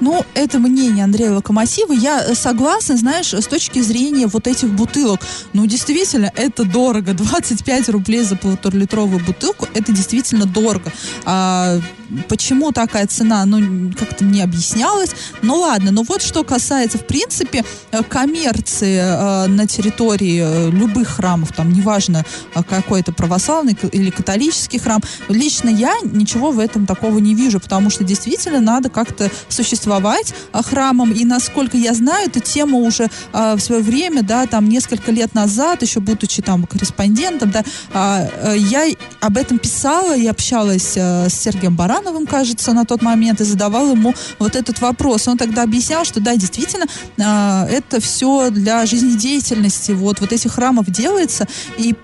Ну, 0.00 0.24
это 0.34 0.58
мнение 0.58 1.04
Андрея 1.04 1.32
Локомотива. 1.32 1.92
Я 1.92 2.24
э, 2.24 2.34
согласна, 2.34 2.96
знаешь, 2.96 3.32
с 3.32 3.46
точки 3.46 3.80
зрения 3.80 4.26
вот 4.26 4.46
этих 4.46 4.70
бутылок. 4.70 5.20
Ну, 5.52 5.66
действительно, 5.66 6.32
это 6.34 6.64
дорого. 6.64 7.12
25 7.20 7.88
рублей 7.90 8.22
за 8.22 8.36
полуторалитровую 8.36 9.24
бутылку, 9.24 9.68
это 9.74 9.92
действительно 9.92 10.46
дорого. 10.46 10.92
А, 11.24 11.80
почему 12.28 12.72
такая 12.72 13.06
цена, 13.06 13.44
ну, 13.44 13.92
как-то 13.98 14.24
не 14.24 14.42
объяснялось. 14.42 15.10
Ну, 15.42 15.56
ладно, 15.60 15.90
но 15.90 16.02
вот 16.02 16.22
что 16.22 16.44
касается, 16.44 16.98
в 16.98 17.06
принципе, 17.06 17.64
э, 17.90 18.02
коммерции 18.02 19.00
э, 19.00 19.46
на 19.46 19.66
территории 19.66 20.40
э, 20.42 20.70
любых 20.70 21.08
храмов, 21.08 21.52
там, 21.52 21.72
неважно, 21.72 22.24
какой 22.68 23.00
это 23.00 23.12
православный 23.12 23.76
или 23.92 24.10
католический 24.10 24.78
храм, 24.78 25.00
лично 25.28 25.68
я 25.68 25.94
ничего 26.02 26.50
в 26.50 26.58
этом 26.58 26.86
такого 26.86 27.18
не 27.18 27.34
вижу, 27.34 27.60
потому 27.60 27.90
что 27.90 28.04
действительно 28.04 28.60
надо 28.60 28.90
как-то 28.90 29.30
существовать 29.48 30.34
храмом. 30.52 31.12
И 31.12 31.24
насколько 31.24 31.76
я 31.76 31.94
знаю, 31.94 32.28
эту 32.28 32.40
тему 32.40 32.78
уже 32.78 33.08
в 33.32 33.58
свое 33.58 33.82
время, 33.82 34.22
да, 34.22 34.46
там 34.46 34.68
несколько 34.68 35.10
лет 35.12 35.34
назад, 35.34 35.82
еще 35.82 36.00
будучи 36.00 36.42
там 36.42 36.64
корреспондентом, 36.64 37.50
да, 37.50 37.64
а, 37.92 38.28
я 38.54 38.86
об 39.20 39.36
этом 39.36 39.58
писала 39.58 40.16
и 40.16 40.26
общалась 40.26 40.96
с 40.96 41.30
Сергеем 41.30 41.76
Барановым, 42.00 42.26
кажется, 42.26 42.72
на 42.72 42.84
тот 42.84 43.02
момент, 43.02 43.40
и 43.40 43.44
задавала 43.44 43.92
ему 43.92 44.14
вот 44.38 44.56
этот 44.56 44.80
вопрос. 44.80 45.28
Он 45.28 45.36
тогда 45.36 45.62
объяснял, 45.62 46.04
что 46.04 46.20
да, 46.20 46.36
действительно, 46.36 46.86
а, 47.20 47.66
это 47.68 48.00
все 48.00 48.50
для 48.50 48.86
жизнедеятельности 48.86 49.92
вот, 49.92 50.20
вот 50.20 50.32
этих 50.32 50.52
храмов 50.52 50.90
делается, 50.90 51.46
и 51.76 51.94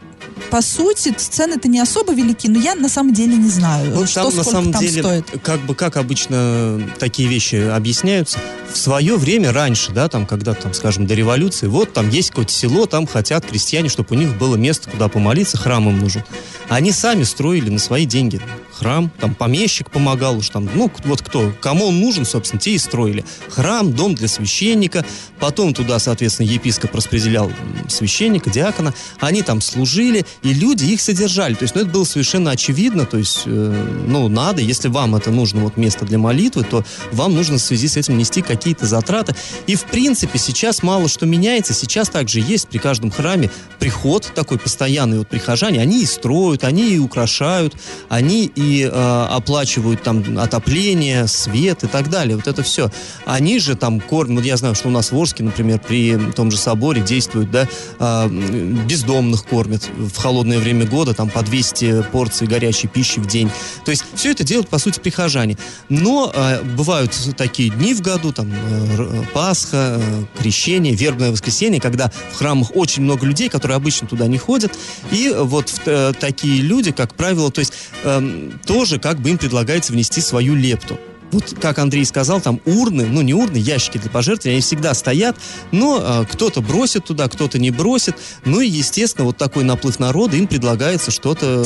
по 0.50 0.61
сути, 0.61 1.14
цены-то 1.16 1.66
не 1.68 1.80
особо 1.80 2.12
велики, 2.12 2.48
но 2.48 2.59
я 2.61 2.74
на 2.74 2.88
самом 2.88 3.14
деле 3.14 3.37
не 3.37 3.48
знаю, 3.48 3.90
ну, 3.94 4.06
что 4.06 4.24
там, 4.24 4.37
на 4.37 4.44
самом 4.44 4.72
там 4.72 4.80
деле, 4.80 5.02
стоит. 5.02 5.24
Как 5.42 5.61
бы, 5.61 5.74
как 5.74 5.96
обычно 5.96 6.80
такие 6.98 7.28
вещи 7.28 7.56
объясняются, 7.56 8.38
в 8.72 8.76
свое 8.76 9.16
время, 9.16 9.52
раньше, 9.52 9.92
да, 9.92 10.09
там, 10.09 10.26
когда, 10.26 10.54
там, 10.54 10.74
скажем, 10.74 11.06
до 11.06 11.14
революции, 11.14 11.66
вот 11.66 11.92
там 11.92 12.11
есть 12.11 12.30
какое-то 12.30 12.52
село, 12.52 12.87
там 12.87 13.06
хотят 13.06 13.46
крестьяне, 13.46 13.88
чтобы 13.88 14.14
у 14.14 14.18
них 14.18 14.37
было 14.37 14.56
место, 14.56 14.90
куда 14.90 15.09
помолиться, 15.09 15.56
храм 15.56 15.88
им 15.88 15.98
нужен. 15.98 16.22
Они 16.68 16.92
сами 16.92 17.22
строили 17.24 17.70
на 17.70 17.78
свои 17.78 18.04
деньги 18.04 18.40
храм, 18.76 19.10
там 19.20 19.34
помещик 19.34 19.90
помогал 19.90 20.38
уж 20.38 20.50
там, 20.50 20.68
ну, 20.74 20.90
вот 21.04 21.22
кто, 21.22 21.52
кому 21.60 21.86
он 21.86 22.00
нужен, 22.00 22.24
собственно, 22.24 22.60
те 22.60 22.72
и 22.72 22.78
строили. 22.78 23.24
Храм, 23.48 23.92
дом 23.92 24.14
для 24.14 24.28
священника, 24.28 25.04
потом 25.38 25.74
туда, 25.74 25.98
соответственно, 25.98 26.46
епископ 26.46 26.94
распределял 26.94 27.50
священника, 27.88 28.50
диакона, 28.50 28.94
они 29.20 29.42
там 29.42 29.60
служили, 29.60 30.24
и 30.42 30.52
люди 30.52 30.84
их 30.84 31.00
содержали. 31.00 31.54
То 31.54 31.62
есть, 31.62 31.74
ну, 31.74 31.82
это 31.82 31.90
было 31.90 32.04
совершенно 32.04 32.50
очевидно, 32.50 33.06
то 33.06 33.18
есть, 33.18 33.42
э, 33.46 34.04
ну, 34.06 34.28
надо, 34.28 34.60
если 34.60 34.88
вам 34.88 35.14
это 35.14 35.30
нужно, 35.30 35.62
вот 35.62 35.76
место 35.76 36.04
для 36.04 36.18
молитвы, 36.18 36.64
то 36.64 36.84
вам 37.12 37.34
нужно 37.34 37.56
в 37.58 37.62
связи 37.62 37.88
с 37.88 37.96
этим 37.96 38.18
нести 38.18 38.42
какие-то 38.42 38.86
затраты. 38.86 39.34
И, 39.66 39.74
в 39.74 39.84
принципе, 39.84 40.38
сейчас 40.38 40.82
мало 40.82 41.08
что 41.08 41.26
меняется, 41.26 41.72
сейчас 41.72 42.08
также 42.08 42.40
есть 42.40 42.68
при 42.68 42.78
каждом 42.78 43.10
храме 43.10 43.50
приход 43.78 44.30
такой 44.34 44.58
постоянный, 44.58 45.18
вот 45.18 45.28
прихожане, 45.28 45.80
они 45.80 46.02
и 46.02 46.06
строят, 46.06 46.64
они 46.64 46.94
и 46.94 46.98
украшают, 46.98 47.74
они 48.08 48.46
и 48.46 48.65
э, 48.74 49.26
оплачивают 49.31 50.02
там 50.02 50.38
отопление, 50.38 51.26
свет 51.26 51.85
и 51.85 51.87
так 51.87 52.11
далее. 52.11 52.37
Вот 52.37 52.46
это 52.46 52.62
все. 52.62 52.90
Они 53.24 53.59
же 53.59 53.76
там 53.76 54.00
кормят, 54.00 54.38
вот 54.38 54.46
я 54.46 54.57
знаю, 54.57 54.74
что 54.74 54.88
у 54.88 54.90
нас 54.90 55.12
в 55.12 55.16
Орске, 55.18 55.44
например, 55.44 55.81
при 55.81 56.16
том 56.33 56.50
же 56.50 56.57
соборе 56.57 57.00
действуют, 57.00 57.50
да, 57.50 57.68
э, 57.98 58.29
бездомных 58.29 59.44
кормят 59.44 59.88
в 59.96 60.16
холодное 60.16 60.59
время 60.59 60.87
года, 60.87 61.14
там 61.14 61.31
по 61.31 61.42
200 61.42 62.05
порций 62.12 62.46
горячей 62.46 62.88
пищи 62.88 63.18
в 63.18 63.26
день. 63.26 63.50
То 63.85 63.90
есть 63.90 64.05
все 64.14 64.33
это 64.33 64.44
делают, 64.44 64.68
по 64.68 64.79
сути, 64.79 65.00
прихожане. 65.00 65.57
Но 65.88 66.33
э, 66.35 66.62
бывают 66.62 67.12
такие 67.37 67.70
дни 67.70 67.94
в 67.94 68.00
году, 68.00 68.33
там 68.33 68.52
э, 68.52 69.22
Пасха, 69.33 70.00
э, 70.00 70.24
Крещение, 70.38 70.94
Вербное 70.94 71.31
воскресенье, 71.31 71.81
когда 71.81 72.11
в 72.33 72.37
храмах 72.37 72.74
очень 72.74 73.02
много 73.02 73.26
людей, 73.26 73.48
которые 73.48 73.76
обычно 73.76 74.07
туда 74.07 74.26
не 74.26 74.38
ходят, 74.38 74.72
и 75.11 75.35
вот 75.37 75.72
э, 75.87 76.12
такие 76.18 76.62
люди, 76.62 76.92
как 76.92 77.14
правило, 77.14 77.50
то 77.50 77.61
есть 77.61 77.72
э, 78.05 78.50
тоже 78.64 78.98
как 78.98 79.18
бы 79.18 79.30
им 79.30 79.38
предлагается 79.38 79.92
внести 79.92 80.20
свою 80.20 80.54
лепту 80.54 80.98
вот 81.32 81.54
как 81.60 81.78
Андрей 81.78 82.04
сказал, 82.04 82.40
там 82.40 82.60
урны, 82.64 83.06
ну 83.06 83.20
не 83.22 83.34
урны, 83.34 83.56
ящики 83.56 83.98
для 83.98 84.10
пожертвований, 84.10 84.56
они 84.56 84.62
всегда 84.62 84.94
стоят, 84.94 85.36
но 85.72 86.00
э, 86.00 86.24
кто-то 86.30 86.60
бросит 86.60 87.04
туда, 87.04 87.28
кто-то 87.28 87.58
не 87.58 87.70
бросит. 87.70 88.16
Ну 88.44 88.60
и, 88.60 88.68
естественно, 88.68 89.26
вот 89.26 89.36
такой 89.36 89.64
наплыв 89.64 89.98
народа, 89.98 90.36
им 90.36 90.46
предлагается 90.46 91.10
что-то 91.10 91.64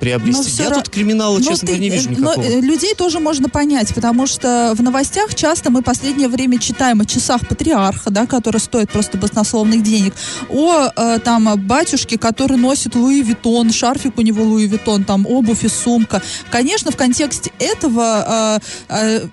приобрести. 0.00 0.62
Я 0.62 0.70
ра... 0.70 0.76
тут 0.76 0.88
криминала, 0.88 1.38
но 1.38 1.44
честно 1.44 1.66
говоря, 1.66 1.82
не 1.82 1.90
вижу 1.90 2.10
никакого. 2.10 2.36
Но 2.36 2.42
э, 2.42 2.60
людей 2.60 2.94
тоже 2.94 3.20
можно 3.20 3.48
понять, 3.48 3.94
потому 3.94 4.26
что 4.26 4.74
в 4.76 4.82
новостях 4.82 5.34
часто 5.34 5.70
мы 5.70 5.82
последнее 5.82 6.28
время 6.28 6.58
читаем 6.58 7.00
о 7.00 7.04
часах 7.04 7.46
патриарха, 7.48 8.10
да, 8.10 8.26
который 8.26 8.60
стоит 8.60 8.90
просто 8.90 9.18
баснословных 9.18 9.82
денег, 9.82 10.14
о 10.48 10.90
э, 10.94 11.18
там 11.18 11.58
батюшке, 11.66 12.18
который 12.18 12.56
носит 12.56 12.94
Louis 12.94 13.22
Vuitton, 13.22 13.72
шарфик 13.72 14.18
у 14.18 14.22
него 14.22 14.44
Louis 14.44 14.66
Vuitton, 14.66 15.04
там 15.04 15.26
обувь 15.26 15.64
и 15.64 15.68
сумка. 15.68 16.22
Конечно, 16.50 16.90
в 16.90 16.96
контексте 16.96 17.52
этого 17.58 18.60
э, 18.88 18.91
э, 18.92 19.26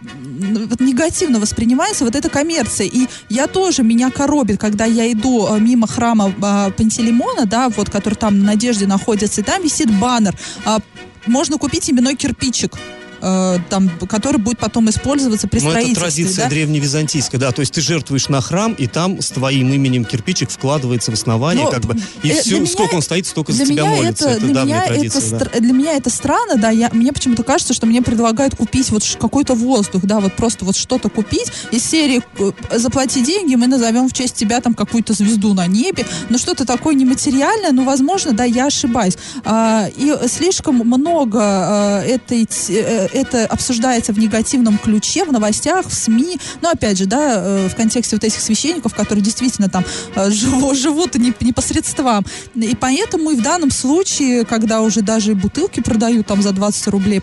негативно 0.80 1.40
воспринимается 1.40 2.06
вот 2.06 2.16
эта 2.16 2.30
коммерция. 2.30 2.88
И 2.88 3.08
я 3.30 3.48
тоже, 3.48 3.84
меня 3.84 4.12
коробит, 4.12 4.60
когда 4.60 4.86
я 4.86 5.12
иду 5.12 5.48
э, 5.48 5.60
мимо 5.60 5.88
храма 5.88 6.30
э, 6.30 6.72
Пантелеймона, 6.72 7.46
да, 7.46 7.70
вот, 7.70 7.90
который 7.90 8.16
там 8.16 8.40
на 8.40 8.46
Надежде 8.46 8.88
находится, 8.88 9.42
и 9.42 9.44
там 9.44 9.62
висит 9.64 9.92
баннер. 10.00 10.36
Э, 10.66 10.80
можно 11.26 11.58
купить 11.58 11.90
именной 11.90 12.16
кирпичик 12.16 12.76
э, 13.22 13.58
там, 13.70 13.90
который 14.08 14.38
будет 14.38 14.60
потом 14.60 14.90
использоваться 14.90 15.48
при 15.48 15.60
Ну, 15.60 15.70
это 15.72 15.80
строительстве. 15.80 16.02
традиция 16.02 16.44
да? 16.46 16.50
древневизантийская, 16.50 17.40
да. 17.40 17.52
То 17.52 17.62
есть 17.62 17.74
ты 17.74 17.82
жертвуешь 17.82 18.30
на 18.30 18.42
храм, 18.42 18.74
и 18.74 18.88
там 18.88 19.22
с 19.22 19.30
твоим 19.32 19.72
именем 19.74 20.06
кирпичик 20.06 20.50
вкладывается 20.50 21.12
в 21.12 21.14
основание, 21.16 21.66
Ну, 21.66 21.72
как 21.72 21.82
бы. 21.86 21.96
И 22.24 22.30
э, 22.30 22.42
все, 22.42 22.58
меня- 22.60 22.68
сколько 22.68 22.96
он 22.96 23.02
стоит, 23.02 23.26
столько 23.28 23.52
за 23.52 23.66
тебя 23.66 23.86
молится. 23.86 24.30
это, 24.30 24.38
Это, 24.38 24.46
для 24.48 24.64
меня 24.64 24.86
традиция, 24.86 25.36
это 25.38 25.50
да. 25.54 25.60
для 25.60 25.74
меня 25.74 25.94
это 25.94 26.10
странно, 26.10 26.56
да. 26.58 26.70
Я, 26.70 26.90
мне 26.94 27.12
почему-то 27.14 27.44
кажется, 27.44 27.74
что 27.74 27.86
мне 27.86 28.02
предлагают 28.02 28.56
купить 28.56 28.90
вот 28.90 29.04
какой-то 29.20 29.54
воздух, 29.56 30.04
да, 30.04 30.20
вот 30.20 30.34
просто 30.34 30.66
вот 30.66 30.76
что-то 30.76 31.10
купить 31.10 31.52
из 31.72 31.84
серии 31.84 32.22
э, 32.40 32.78
заплати 32.78 33.22
деньги, 33.24 33.56
мы 33.56 33.68
назовем 33.68 34.08
в 34.08 34.14
честь 34.14 34.36
тебя 34.36 34.62
там 34.62 34.74
какую-то 34.74 35.14
звезду 35.14 35.54
на 35.54 35.68
небе, 35.68 36.06
но 36.30 36.38
что-то 36.38 36.66
такое 36.66 36.96
нематериальное, 36.96 37.72
ну, 37.72 37.84
возможно, 37.84 38.32
да, 38.34 38.44
я 38.44 38.68
ошибаюсь. 38.68 39.18
А, 39.46 39.88
и 39.96 40.14
слишком 40.28 40.76
много 40.78 41.40
а, 41.42 42.02
этой, 42.04 42.48
э, 42.70 43.08
это 43.14 43.46
обсуждается 43.46 44.14
в 44.14 44.20
негативном 44.20 44.78
ключе, 44.78 45.26
в 45.26 45.32
новостях, 45.32 45.88
в 45.88 45.94
СМИ, 45.94 46.40
но 46.62 46.70
опять 46.70 46.98
же, 46.98 47.06
да, 47.06 47.36
э, 47.38 47.68
в 47.70 47.76
контексте 47.76 48.16
вот 48.16 48.24
этих 48.24 48.40
священников, 48.40 48.94
которые 48.94 49.24
действительно 49.24 49.70
там 49.70 49.86
э, 50.16 50.30
живо- 50.30 50.76
живут 50.76 51.16
не, 51.16 51.34
непосредством. 51.42 52.26
И 52.56 52.76
поэтому 52.76 53.32
и 53.32 53.36
в 53.36 53.42
данном 53.42 53.72
случае, 53.72 54.46
когда 54.46 54.82
уже 54.82 55.02
даже 55.02 55.36
бутылки 55.36 55.82
продают 55.82 56.28
там 56.28 56.42
за 56.42 56.52
20 56.52 56.88
рублей, 56.88 57.22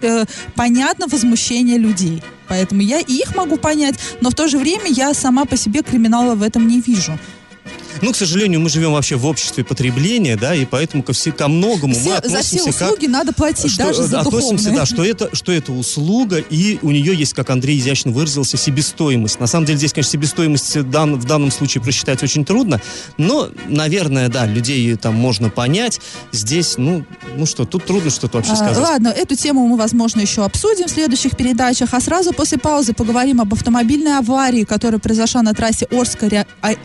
э, 0.00 0.24
понятно 0.54 1.06
возмущение 1.06 1.78
людей. 1.78 2.22
Поэтому 2.48 2.82
я 2.82 3.00
и 3.00 3.12
их 3.12 3.34
могу 3.34 3.56
понять, 3.56 3.98
но 4.20 4.30
в 4.30 4.34
то 4.34 4.48
же 4.48 4.58
время 4.58 4.86
я 4.88 5.14
сама 5.14 5.44
по 5.44 5.56
себе 5.56 5.82
криминала 5.82 6.34
в 6.34 6.42
этом 6.42 6.66
не 6.68 6.80
вижу. 6.80 7.18
Ну, 8.04 8.12
к 8.12 8.16
сожалению, 8.16 8.60
мы 8.60 8.68
живем 8.68 8.92
вообще 8.92 9.16
в 9.16 9.24
обществе 9.26 9.64
потребления, 9.64 10.36
да, 10.36 10.54
и 10.54 10.64
поэтому 10.66 11.02
ко, 11.02 11.12
все, 11.14 11.32
ко 11.32 11.48
многому 11.48 11.94
мы 11.94 12.00
Все- 12.00 12.10
за 12.10 12.16
относимся 12.18 12.70
все 12.70 12.78
как... 12.78 12.88
услуги 12.92 13.06
надо 13.06 13.32
платить, 13.32 13.72
что- 13.72 13.84
даже 13.86 14.02
за 14.02 14.20
относимся, 14.20 14.64
духовные. 14.70 14.76
да, 14.80 14.86
что 14.86 15.04
это, 15.04 15.30
что 15.34 15.52
это 15.52 15.72
услуга, 15.72 16.36
и 16.38 16.78
у 16.82 16.90
нее 16.90 17.14
есть, 17.14 17.32
как 17.32 17.48
Андрей 17.48 17.78
изящно 17.78 18.10
выразился, 18.10 18.56
себестоимость. 18.58 19.40
На 19.40 19.46
самом 19.46 19.64
деле 19.66 19.78
здесь, 19.78 19.92
конечно, 19.94 20.12
себестоимость 20.12 20.82
дан- 20.90 21.16
в 21.18 21.24
данном 21.24 21.50
случае 21.50 21.82
просчитать 21.82 22.22
очень 22.22 22.44
трудно, 22.44 22.80
но, 23.16 23.48
наверное, 23.68 24.28
да, 24.28 24.44
людей 24.44 24.94
там 24.96 25.14
можно 25.14 25.48
понять. 25.48 26.00
Здесь, 26.30 26.74
ну, 26.76 27.06
ну 27.36 27.46
что, 27.46 27.64
тут 27.64 27.86
трудно 27.86 28.10
что-то 28.10 28.36
вообще 28.36 28.52
А, 28.52 28.56
сказать. 28.56 28.76
Ладно, 28.78 29.08
эту 29.08 29.34
тему 29.34 29.66
мы, 29.66 29.76
возможно, 29.78 30.20
еще 30.20 30.44
обсудим 30.44 30.88
в 30.88 30.90
следующих 30.90 31.36
передачах. 31.36 31.88
А 31.92 32.00
сразу 32.02 32.32
после 32.32 32.58
паузы 32.58 32.92
поговорим 32.92 33.40
об 33.40 33.54
автомобильной 33.54 34.18
аварии, 34.18 34.64
которая 34.64 34.98
произошла 35.00 35.40
на 35.40 35.54
трассе 35.54 35.86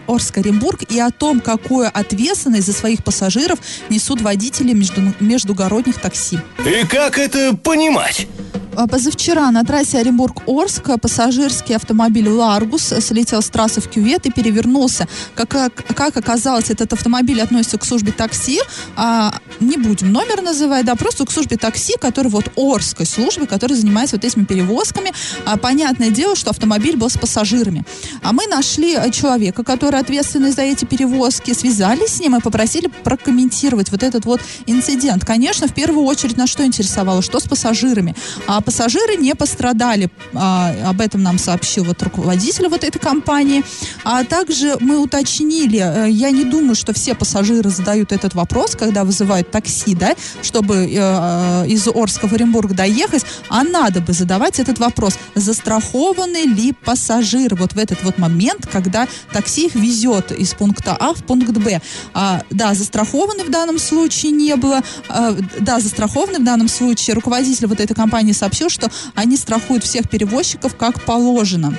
Орск-Оренбург, 0.07 0.83
и 0.89 0.99
о 0.99 1.08
том, 1.11 1.39
какую 1.39 1.89
ответственность 1.93 2.67
за 2.67 2.73
своих 2.73 3.03
пассажиров 3.03 3.59
несут 3.89 4.21
водители 4.21 4.73
между- 4.73 5.13
междугородних 5.19 5.99
такси. 5.99 6.39
И 6.65 6.85
как 6.87 7.17
это 7.17 7.55
понимать? 7.55 8.27
А, 8.75 8.87
Позавчера 8.87 9.51
на 9.51 9.63
трассе 9.65 9.97
Оренбург-Орск 9.97 10.99
пассажирский 11.01 11.75
автомобиль 11.75 12.29
«Ларгус» 12.29 12.93
слетел 13.01 13.41
с 13.41 13.49
трассы 13.49 13.81
в 13.81 13.89
кювет 13.89 14.25
и 14.25 14.31
перевернулся. 14.31 15.07
Как, 15.35 15.49
как, 15.49 16.15
оказалось, 16.15 16.69
этот 16.69 16.93
автомобиль 16.93 17.41
относится 17.41 17.77
к 17.77 17.83
службе 17.85 18.11
такси. 18.11 18.61
А, 18.95 19.33
не 19.59 19.75
будем 19.75 20.13
номер 20.13 20.41
называть, 20.41 20.85
да, 20.85 20.95
просто 20.95 21.25
к 21.25 21.31
службе 21.31 21.57
такси, 21.57 21.95
который 21.99 22.29
вот 22.29 22.45
Орской 22.55 23.05
службе, 23.05 23.47
которая 23.47 23.77
занимается 23.77 24.15
вот 24.15 24.23
этими 24.23 24.45
перевозками. 24.45 25.11
А, 25.45 25.57
понятное 25.57 26.09
дело, 26.11 26.35
что 26.35 26.51
автомобиль 26.51 26.95
был 26.95 27.09
с 27.09 27.17
пассажирами. 27.17 27.83
А 28.21 28.31
мы 28.31 28.47
нашли 28.47 28.95
э, 28.95 29.11
человека, 29.11 29.63
который 29.63 29.99
ответственный 29.99 30.51
за 30.51 30.61
эти 30.61 30.85
перевозки, 30.89 31.53
связались 31.53 32.15
с 32.15 32.19
ним 32.19 32.35
и 32.35 32.41
попросили 32.41 32.87
прокомментировать 32.87 33.91
вот 33.91 34.03
этот 34.03 34.25
вот 34.25 34.41
инцидент. 34.65 35.23
Конечно, 35.25 35.67
в 35.67 35.73
первую 35.73 36.05
очередь 36.05 36.37
нас 36.37 36.49
что 36.49 36.65
интересовало, 36.65 37.21
что 37.21 37.39
с 37.39 37.43
пассажирами. 37.43 38.15
А 38.47 38.61
пассажиры 38.61 39.15
не 39.15 39.35
пострадали. 39.35 40.09
А, 40.33 40.73
об 40.89 41.01
этом 41.01 41.21
нам 41.23 41.37
сообщил 41.37 41.83
вот 41.83 42.01
руководитель 42.01 42.67
вот 42.67 42.83
этой 42.83 42.99
компании. 42.99 43.63
А 44.03 44.23
также 44.23 44.75
мы 44.79 44.97
уточнили, 44.99 45.79
э, 45.79 46.09
я 46.09 46.31
не 46.31 46.43
думаю, 46.43 46.75
что 46.75 46.93
все 46.93 47.13
пассажиры 47.13 47.69
задают 47.69 48.11
этот 48.11 48.33
вопрос, 48.33 48.75
когда 48.75 49.03
вызывают 49.03 49.51
такси, 49.51 49.95
да, 49.95 50.15
чтобы 50.41 50.75
э, 50.75 50.89
э, 50.95 51.67
из 51.67 51.87
Орска 51.87 52.27
в 52.27 52.33
Оренбург 52.33 52.73
доехать, 52.73 53.25
а 53.49 53.63
надо 53.63 54.01
бы 54.01 54.13
задавать 54.13 54.59
этот 54.59 54.79
вопрос, 54.79 55.17
застрахованы 55.35 56.45
ли 56.45 56.73
пассажиры 56.73 57.55
вот 57.55 57.73
в 57.73 57.77
этот 57.77 58.03
вот 58.03 58.17
момент, 58.17 58.67
когда 58.71 59.07
такси 59.31 59.67
их 59.67 59.75
везет 59.75 60.31
из 60.31 60.53
пункта 60.53 60.78
А 60.87 61.13
в 61.13 61.23
пункт 61.23 61.51
Б. 61.51 61.81
А, 62.13 62.41
да, 62.49 62.73
застрахованы 62.73 63.43
в 63.43 63.51
данном 63.51 63.79
случае 63.79 64.31
не 64.31 64.55
было. 64.55 64.81
А, 65.07 65.35
да, 65.59 65.79
застрахованы 65.79 66.39
в 66.39 66.43
данном 66.43 66.67
случае. 66.67 67.15
Руководитель 67.15 67.67
вот 67.67 67.79
этой 67.79 67.93
компании 67.93 68.33
сообщил, 68.33 68.69
что 68.69 68.89
они 69.15 69.37
страхуют 69.37 69.83
всех 69.83 70.09
перевозчиков 70.09 70.75
как 70.75 71.05
положено. 71.05 71.75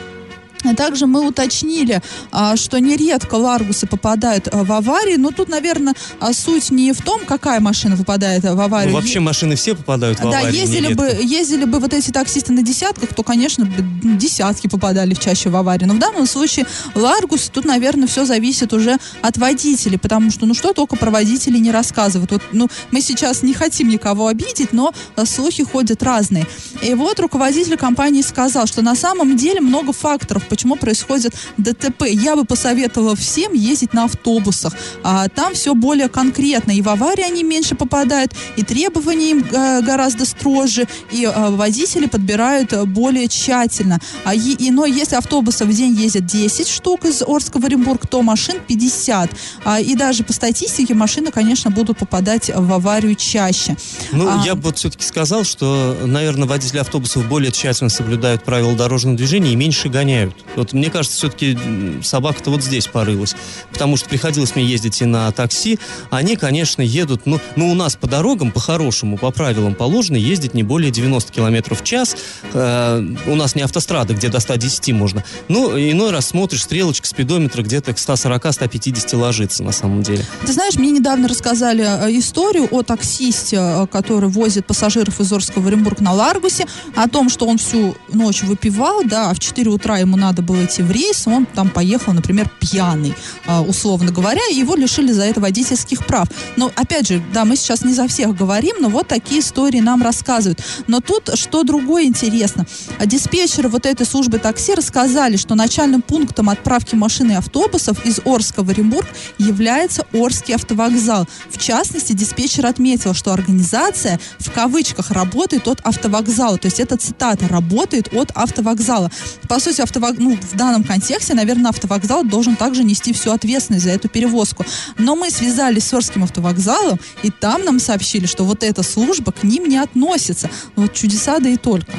Также 0.74 1.06
мы 1.06 1.26
уточнили, 1.26 2.00
а, 2.32 2.56
что 2.56 2.78
нередко 2.80 3.34
ларгусы 3.34 3.86
попадают 3.86 4.48
а, 4.52 4.64
в 4.64 4.72
аварии, 4.72 5.16
но 5.16 5.30
тут, 5.30 5.48
наверное, 5.48 5.94
а, 6.20 6.32
суть 6.32 6.70
не 6.70 6.92
в 6.92 7.02
том, 7.02 7.20
какая 7.26 7.60
машина 7.60 7.96
попадает 7.96 8.42
в 8.42 8.54
Ну, 8.54 8.60
аварию. 8.60 8.94
вообще 8.94 9.20
машины 9.20 9.56
все 9.56 9.74
попадают 9.74 10.18
в 10.18 10.22
Да, 10.22 10.40
аварии. 10.40 10.56
ездили 10.56 10.86
нередко. 10.88 11.02
бы, 11.02 11.18
ездили 11.22 11.64
бы 11.64 11.78
вот 11.78 11.92
эти 11.94 12.10
таксисты 12.10 12.52
на 12.52 12.62
десятках, 12.62 13.14
то, 13.14 13.22
конечно, 13.22 13.66
десятки 14.02 14.66
попадали 14.66 15.14
в 15.14 15.18
чаще 15.18 15.50
в 15.50 15.56
аварии. 15.56 15.84
Но 15.84 15.94
в 15.94 15.98
данном 15.98 16.26
случае 16.26 16.66
Ларгус, 16.94 17.50
тут, 17.52 17.64
наверное, 17.64 18.06
все 18.06 18.24
зависит 18.24 18.72
уже 18.72 18.96
от 19.22 19.36
водителей, 19.38 19.98
потому 19.98 20.30
что, 20.30 20.46
ну, 20.46 20.54
что 20.54 20.72
только 20.72 20.96
про 20.96 21.10
водителей 21.10 21.60
не 21.60 21.70
рассказывают. 21.70 22.30
Вот, 22.32 22.42
ну, 22.52 22.68
мы 22.90 23.00
сейчас 23.00 23.42
не 23.42 23.54
хотим 23.54 23.88
никого 23.88 24.26
обидеть, 24.28 24.72
но 24.72 24.92
слухи 25.24 25.64
ходят 25.64 26.02
разные. 26.02 26.46
И 26.82 26.94
вот 26.94 27.18
руководитель 27.20 27.76
компании 27.76 28.22
сказал, 28.22 28.66
что 28.66 28.82
на 28.82 28.94
самом 28.94 29.36
деле 29.36 29.60
много 29.60 29.92
факторов, 29.92 30.44
почему 30.48 30.59
происходит 30.76 31.34
ДТП. 31.56 32.04
Я 32.08 32.36
бы 32.36 32.44
посоветовала 32.44 33.14
всем 33.16 33.52
ездить 33.54 33.92
на 33.92 34.04
автобусах. 34.04 34.74
А, 35.02 35.28
там 35.28 35.54
все 35.54 35.74
более 35.74 36.08
конкретно. 36.08 36.72
И 36.72 36.82
в 36.82 36.88
аварии 36.88 37.22
они 37.24 37.42
меньше 37.42 37.74
попадают, 37.74 38.32
и 38.56 38.62
требования 38.62 39.30
им 39.30 39.44
э, 39.50 39.82
гораздо 39.82 40.24
строже, 40.24 40.86
и 41.12 41.24
э, 41.24 41.50
водители 41.50 42.06
подбирают 42.06 42.72
э, 42.72 42.84
более 42.84 43.28
тщательно. 43.28 43.98
А, 44.24 44.34
и, 44.34 44.52
и- 44.52 44.70
но 44.70 44.86
если 44.86 45.16
автобусов 45.16 45.68
в 45.68 45.72
день 45.72 45.94
ездят 45.94 46.26
10 46.26 46.68
штук 46.68 47.04
из 47.04 47.22
Орска 47.22 47.58
в 47.58 47.64
Оренбург, 47.64 48.06
то 48.06 48.22
машин 48.22 48.56
50. 48.66 49.30
А, 49.64 49.80
и 49.80 49.94
даже 49.94 50.24
по 50.24 50.32
статистике 50.32 50.94
машины, 50.94 51.30
конечно, 51.30 51.70
будут 51.70 51.98
попадать 51.98 52.50
в 52.54 52.72
аварию 52.72 53.14
чаще. 53.14 53.76
Ну, 54.12 54.28
А, 54.28 54.42
я 54.44 54.54
бы 54.54 54.62
вот 54.62 54.78
все-таки 54.78 55.04
сказал, 55.04 55.44
что, 55.44 55.96
наверное, 56.04 56.46
водители 56.48 56.78
автобусов 56.78 57.26
более 57.28 57.52
тщательно 57.52 57.90
соблюдают 57.90 58.44
правила 58.44 58.74
дорожного 58.74 59.16
движения 59.16 59.52
и 59.52 59.56
меньше 59.56 59.88
гоняют. 59.88 60.34
Вот 60.56 60.72
мне 60.72 60.90
кажется, 60.90 61.16
все-таки 61.16 61.56
собака-то 62.02 62.50
вот 62.50 62.62
здесь 62.62 62.86
порылась. 62.86 63.34
Потому 63.72 63.96
что 63.96 64.08
приходилось 64.08 64.54
мне 64.56 64.64
ездить 64.64 65.00
и 65.02 65.04
на 65.04 65.30
такси. 65.32 65.78
Они, 66.10 66.36
конечно, 66.36 66.82
едут, 66.82 67.22
ну, 67.26 67.40
ну 67.56 67.70
у 67.70 67.74
нас 67.74 67.96
по 67.96 68.06
дорогам, 68.06 68.50
по-хорошему, 68.50 69.16
по 69.16 69.30
правилам 69.30 69.74
положено 69.74 70.16
ездить 70.16 70.54
не 70.54 70.62
более 70.62 70.90
90 70.90 71.32
километров 71.32 71.80
в 71.80 71.84
час. 71.84 72.16
Э, 72.52 73.02
у 73.26 73.34
нас 73.34 73.54
не 73.54 73.62
автострада, 73.62 74.14
где 74.14 74.28
до 74.28 74.40
110 74.40 74.92
можно. 74.92 75.24
Ну, 75.48 75.78
иной 75.78 76.10
раз 76.10 76.28
смотришь, 76.28 76.62
стрелочка 76.62 77.06
спидометра 77.06 77.62
где-то 77.62 77.92
к 77.92 77.96
140-150 77.96 79.16
ложится 79.16 79.62
на 79.62 79.72
самом 79.72 80.02
деле. 80.02 80.24
Ты 80.44 80.52
знаешь, 80.52 80.74
мне 80.74 80.90
недавно 80.90 81.28
рассказали 81.28 81.84
э, 81.84 82.18
историю 82.18 82.68
о 82.70 82.82
таксисте, 82.82 83.56
э, 83.56 83.86
который 83.86 84.28
возит 84.28 84.66
пассажиров 84.66 85.20
из 85.20 85.32
Орска 85.32 85.60
в 85.60 85.66
Оренбург 85.66 86.00
на 86.00 86.12
Ларгусе, 86.12 86.66
о 86.96 87.08
том, 87.08 87.28
что 87.28 87.46
он 87.46 87.58
всю 87.58 87.96
ночь 88.12 88.42
выпивал, 88.42 89.02
да, 89.04 89.30
а 89.30 89.34
в 89.34 89.38
4 89.38 89.70
утра 89.70 89.98
ему 89.98 90.16
надо 90.16 90.29
было 90.38 90.64
идти 90.64 90.82
в 90.82 90.90
рейс, 90.90 91.26
он 91.26 91.46
там 91.46 91.68
поехал, 91.68 92.12
например, 92.12 92.50
пьяный, 92.60 93.14
э, 93.46 93.58
условно 93.60 94.12
говоря, 94.12 94.40
и 94.50 94.54
его 94.54 94.74
лишили 94.76 95.12
за 95.12 95.24
это 95.24 95.40
водительских 95.40 96.06
прав. 96.06 96.28
Но, 96.56 96.70
опять 96.76 97.08
же, 97.08 97.22
да, 97.32 97.44
мы 97.44 97.56
сейчас 97.56 97.84
не 97.84 97.92
за 97.92 98.08
всех 98.08 98.36
говорим, 98.36 98.76
но 98.80 98.88
вот 98.88 99.08
такие 99.08 99.40
истории 99.40 99.80
нам 99.80 100.02
рассказывают. 100.02 100.60
Но 100.86 101.00
тут 101.00 101.30
что 101.34 101.62
другое 101.62 102.04
интересно. 102.04 102.66
А 102.98 103.06
Диспетчеры 103.06 103.68
вот 103.68 103.86
этой 103.86 104.06
службы 104.06 104.38
такси 104.38 104.74
рассказали, 104.74 105.36
что 105.36 105.54
начальным 105.54 106.00
пунктом 106.00 106.48
отправки 106.48 106.94
машин 106.94 107.32
и 107.32 107.34
автобусов 107.34 108.06
из 108.06 108.20
Орска 108.24 108.62
в 108.62 108.70
Оренбург 108.70 109.08
является 109.38 110.06
Орский 110.12 110.54
автовокзал. 110.54 111.26
В 111.50 111.58
частности, 111.58 112.12
диспетчер 112.12 112.66
отметил, 112.66 113.14
что 113.14 113.32
организация 113.32 114.20
в 114.38 114.50
кавычках 114.50 115.10
работает 115.10 115.66
от 115.66 115.80
автовокзала. 115.80 116.58
То 116.58 116.66
есть 116.66 116.78
это 116.78 116.96
цитата 116.96 117.48
«работает 117.48 118.14
от 118.14 118.30
автовокзала». 118.34 119.10
По 119.48 119.58
сути, 119.58 119.80
автовок... 119.80 120.18
ну, 120.20 120.36
в 120.36 120.54
данном 120.54 120.84
контексте, 120.84 121.34
наверное, 121.34 121.70
автовокзал 121.70 122.24
должен 122.24 122.54
также 122.54 122.84
нести 122.84 123.12
всю 123.12 123.32
ответственность 123.32 123.84
за 123.84 123.90
эту 123.90 124.08
перевозку. 124.08 124.64
Но 124.98 125.16
мы 125.16 125.30
связались 125.30 125.84
с 125.84 125.94
Орским 125.94 126.22
автовокзалом, 126.22 127.00
и 127.22 127.30
там 127.30 127.64
нам 127.64 127.80
сообщили, 127.80 128.26
что 128.26 128.44
вот 128.44 128.62
эта 128.62 128.82
служба 128.82 129.32
к 129.32 129.42
ним 129.42 129.66
не 129.66 129.78
относится. 129.78 130.50
Вот 130.76 130.92
чудеса 130.92 131.38
да 131.38 131.48
и 131.48 131.56
только. 131.56 131.92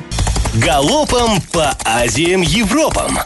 Галопом 0.55 1.41
по 1.51 1.75
Азиям 1.83 2.41
Европам. 2.41 3.17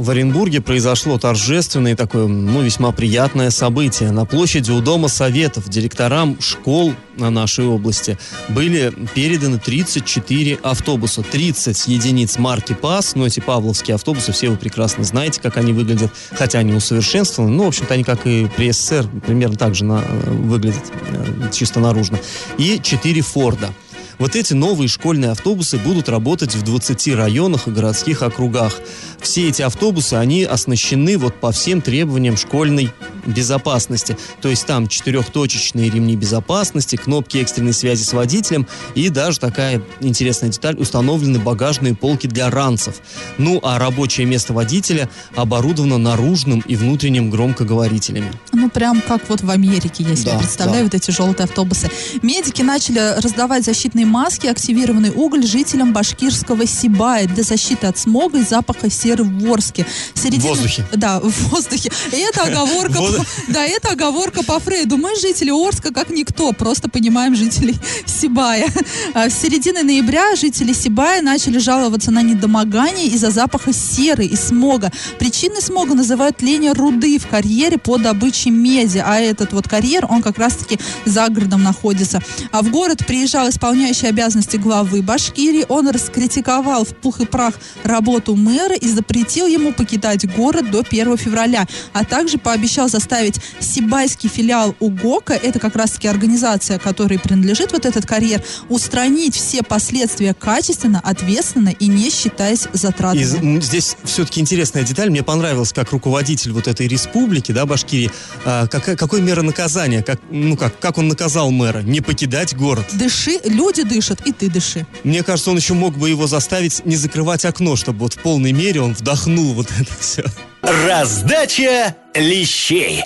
В 0.00 0.08
Оренбурге 0.08 0.62
произошло 0.62 1.18
торжественное 1.18 1.92
и 1.92 1.94
такое, 1.94 2.26
ну, 2.26 2.62
весьма 2.62 2.90
приятное 2.90 3.50
событие. 3.50 4.10
На 4.12 4.24
площади 4.24 4.70
у 4.70 4.80
Дома 4.80 5.08
Советов 5.08 5.68
директорам 5.68 6.40
школ 6.40 6.94
на 7.18 7.28
нашей 7.28 7.66
области 7.66 8.16
были 8.48 8.94
переданы 9.14 9.58
34 9.58 10.58
автобуса. 10.62 11.22
30 11.22 11.86
единиц 11.88 12.38
марки 12.38 12.72
ПАС, 12.72 13.14
ну, 13.14 13.26
эти 13.26 13.40
павловские 13.40 13.96
автобусы, 13.96 14.32
все 14.32 14.48
вы 14.48 14.56
прекрасно 14.56 15.04
знаете, 15.04 15.38
как 15.38 15.58
они 15.58 15.74
выглядят, 15.74 16.10
хотя 16.30 16.60
они 16.60 16.72
усовершенствованы, 16.72 17.52
но, 17.52 17.64
в 17.64 17.68
общем-то, 17.68 17.92
они, 17.92 18.02
как 18.02 18.26
и 18.26 18.48
при 18.56 18.72
СССР, 18.72 19.06
примерно 19.26 19.56
так 19.56 19.74
же 19.74 19.84
на, 19.84 19.98
выглядят 19.98 20.82
э, 21.08 21.50
чисто 21.52 21.78
наружно. 21.78 22.18
И 22.56 22.80
4 22.82 23.20
Форда. 23.20 23.74
Вот 24.20 24.36
эти 24.36 24.52
новые 24.52 24.86
школьные 24.86 25.30
автобусы 25.30 25.78
будут 25.78 26.10
работать 26.10 26.54
в 26.54 26.62
20 26.62 27.14
районах 27.14 27.66
и 27.66 27.70
городских 27.70 28.20
округах. 28.22 28.78
Все 29.18 29.48
эти 29.48 29.62
автобусы, 29.62 30.14
они 30.14 30.44
оснащены 30.44 31.16
вот 31.16 31.40
по 31.40 31.52
всем 31.52 31.80
требованиям 31.80 32.36
школьной 32.36 32.90
безопасности. 33.26 34.16
То 34.40 34.48
есть 34.48 34.66
там 34.66 34.88
четырехточечные 34.88 35.90
ремни 35.90 36.16
безопасности, 36.16 36.96
кнопки 36.96 37.38
экстренной 37.38 37.72
связи 37.72 38.02
с 38.02 38.12
водителем 38.12 38.66
и 38.94 39.08
даже 39.08 39.38
такая 39.38 39.82
интересная 40.00 40.50
деталь, 40.50 40.76
установлены 40.76 41.38
багажные 41.38 41.94
полки 41.94 42.26
для 42.26 42.50
ранцев. 42.50 42.96
Ну, 43.38 43.60
а 43.62 43.78
рабочее 43.78 44.26
место 44.26 44.52
водителя 44.52 45.08
оборудовано 45.34 45.98
наружным 45.98 46.60
и 46.66 46.76
внутренним 46.76 47.30
громкоговорителями. 47.30 48.32
Ну, 48.52 48.70
прям 48.70 49.00
как 49.00 49.28
вот 49.28 49.42
в 49.42 49.50
Америке, 49.50 50.04
я 50.04 50.16
себе 50.16 50.32
Да, 50.32 50.38
представляю, 50.38 50.78
да. 50.78 50.84
вот 50.84 50.94
эти 50.94 51.10
желтые 51.10 51.44
автобусы. 51.44 51.90
Медики 52.22 52.62
начали 52.62 53.20
раздавать 53.20 53.64
защитные 53.64 54.06
маски, 54.06 54.46
активированный 54.46 55.10
уголь 55.10 55.46
жителям 55.46 55.92
башкирского 55.92 56.66
Сибая 56.66 57.26
для 57.26 57.42
защиты 57.42 57.86
от 57.86 57.98
смога 57.98 58.38
и 58.38 58.42
запаха 58.42 58.90
серы 58.90 59.24
в 59.24 59.52
Орске. 59.52 59.86
Середина- 60.14 60.40
В 60.40 60.46
воздухе. 60.48 60.86
Да, 60.92 61.20
в 61.20 61.48
воздухе. 61.50 61.90
И 62.12 62.16
это 62.16 62.42
оговорка, 62.44 62.98
Да, 63.48 63.64
это 63.64 63.90
оговорка 63.90 64.42
по 64.44 64.58
Фрейду. 64.60 64.96
Мы 64.96 65.16
жители 65.16 65.50
Орска 65.50 65.92
как 65.92 66.10
никто, 66.10 66.52
просто 66.52 66.88
понимаем 66.88 67.34
жителей 67.34 67.76
Сибая. 68.06 68.68
А 69.14 69.28
В 69.28 69.32
середине 69.32 69.82
ноября 69.82 70.36
жители 70.36 70.72
Сибая 70.72 71.22
начали 71.22 71.58
жаловаться 71.58 72.10
на 72.10 72.22
недомогание 72.22 73.06
из-за 73.06 73.30
запаха 73.30 73.72
серы 73.72 74.24
и 74.24 74.36
смога. 74.36 74.92
Причиной 75.18 75.62
смога 75.62 75.94
называют 75.94 76.38
тление 76.38 76.72
руды 76.72 77.18
в 77.18 77.26
карьере 77.26 77.78
по 77.78 77.98
добыче 77.98 78.50
меди, 78.50 79.02
а 79.04 79.18
этот 79.20 79.52
вот 79.52 79.68
карьер, 79.68 80.06
он 80.08 80.22
как 80.22 80.38
раз-таки 80.38 80.78
за 81.04 81.28
городом 81.28 81.62
находится. 81.62 82.22
А 82.52 82.62
в 82.62 82.70
город 82.70 83.04
приезжал 83.06 83.48
исполняющий 83.48 84.06
обязанности 84.06 84.56
главы 84.56 85.02
Башкирии, 85.02 85.64
он 85.68 85.88
раскритиковал 85.88 86.84
в 86.84 86.94
пух 86.94 87.20
и 87.20 87.26
прах 87.26 87.54
работу 87.84 88.36
мэра 88.36 88.74
и 88.74 88.88
запретил 88.88 89.46
ему 89.46 89.72
покидать 89.72 90.26
город 90.36 90.70
до 90.70 90.80
1 90.80 91.16
февраля, 91.16 91.66
а 91.92 92.04
также 92.04 92.38
пообещал 92.38 92.88
заставить 93.00 93.40
Сибайский 93.60 94.28
филиал 94.28 94.76
УГОКа, 94.78 95.32
это 95.32 95.58
как 95.58 95.74
раз-таки 95.74 96.06
организация, 96.06 96.78
которой 96.78 97.18
принадлежит 97.18 97.72
вот 97.72 97.86
этот 97.86 98.04
карьер, 98.04 98.42
устранить 98.68 99.34
все 99.34 99.62
последствия 99.62 100.34
качественно, 100.34 101.00
ответственно 101.02 101.70
и 101.70 101.86
не 101.86 102.10
считаясь 102.10 102.68
затратами. 102.74 103.56
И 103.56 103.60
здесь 103.62 103.96
все-таки 104.04 104.40
интересная 104.40 104.82
деталь. 104.82 105.08
Мне 105.08 105.22
понравилось, 105.22 105.72
как 105.72 105.92
руководитель 105.92 106.52
вот 106.52 106.68
этой 106.68 106.88
республики, 106.88 107.52
да, 107.52 107.64
Башкирии, 107.64 108.10
а, 108.44 108.66
какая, 108.66 108.96
какой 108.96 109.22
мера 109.22 109.40
наказания, 109.40 110.02
как, 110.02 110.20
ну 110.30 110.58
как, 110.58 110.78
как 110.78 110.98
он 110.98 111.08
наказал 111.08 111.50
мэра? 111.50 111.80
Не 111.80 112.02
покидать 112.02 112.54
город. 112.54 112.84
Дыши, 112.92 113.40
люди 113.44 113.82
дышат, 113.82 114.20
и 114.26 114.32
ты 114.32 114.50
дыши. 114.50 114.86
Мне 115.04 115.22
кажется, 115.22 115.50
он 115.50 115.56
еще 115.56 115.72
мог 115.72 115.96
бы 115.96 116.10
его 116.10 116.26
заставить 116.26 116.84
не 116.84 116.96
закрывать 116.96 117.46
окно, 117.46 117.76
чтобы 117.76 118.00
вот 118.00 118.14
в 118.14 118.18
полной 118.18 118.52
мере 118.52 118.82
он 118.82 118.92
вдохнул 118.92 119.54
вот 119.54 119.68
это 119.78 119.92
все. 119.98 120.24
Раздача 120.62 121.96
лещей. 122.14 123.02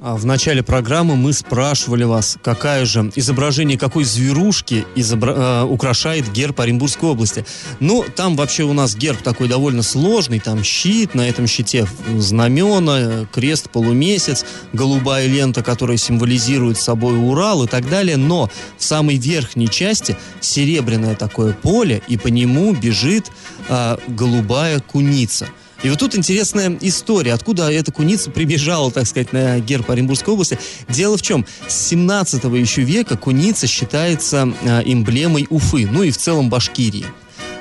А 0.00 0.16
в 0.16 0.26
начале 0.26 0.62
программы 0.62 1.16
мы 1.16 1.32
спрашивали 1.32 2.04
вас, 2.04 2.36
какая 2.42 2.84
же 2.84 3.10
изображение 3.16 3.78
какой 3.78 4.04
зверушки 4.04 4.84
изобра- 4.94 5.62
э, 5.62 5.64
украшает 5.64 6.30
герб 6.30 6.60
Оренбургской 6.60 7.08
области. 7.08 7.44
Ну, 7.80 8.04
там 8.14 8.36
вообще 8.36 8.64
у 8.64 8.74
нас 8.74 8.94
герб 8.94 9.22
такой 9.22 9.48
довольно 9.48 9.82
сложный, 9.82 10.40
там 10.40 10.62
щит, 10.62 11.14
на 11.14 11.28
этом 11.28 11.46
щите 11.46 11.88
знамена, 12.16 13.26
крест, 13.32 13.70
полумесяц, 13.70 14.44
голубая 14.72 15.26
лента, 15.26 15.62
которая 15.62 15.96
символизирует 15.96 16.78
собой 16.78 17.18
Урал 17.18 17.64
и 17.64 17.66
так 17.66 17.88
далее, 17.88 18.16
но 18.18 18.50
в 18.76 18.84
самой 18.84 19.16
верхней 19.16 19.68
части 19.68 20.16
серебряное 20.40 21.16
такое 21.16 21.54
поле, 21.54 22.02
и 22.08 22.16
по 22.16 22.28
нему 22.28 22.72
бежит 22.72 23.32
э, 23.68 23.96
голубая 24.06 24.80
куница. 24.80 25.48
И 25.82 25.90
вот 25.90 26.00
тут 26.00 26.16
интересная 26.16 26.76
история, 26.80 27.34
откуда 27.34 27.70
эта 27.70 27.92
куница 27.92 28.30
прибежала, 28.30 28.90
так 28.90 29.06
сказать, 29.06 29.32
на 29.32 29.60
герб 29.60 29.88
Оренбургской 29.90 30.34
области. 30.34 30.58
Дело 30.88 31.16
в 31.16 31.22
чем, 31.22 31.46
с 31.68 31.74
17 31.88 32.44
еще 32.44 32.82
века 32.82 33.16
куница 33.16 33.68
считается 33.68 34.52
а, 34.66 34.80
эмблемой 34.84 35.46
Уфы, 35.50 35.86
ну 35.90 36.02
и 36.02 36.10
в 36.10 36.18
целом 36.18 36.50
Башкирии. 36.50 37.06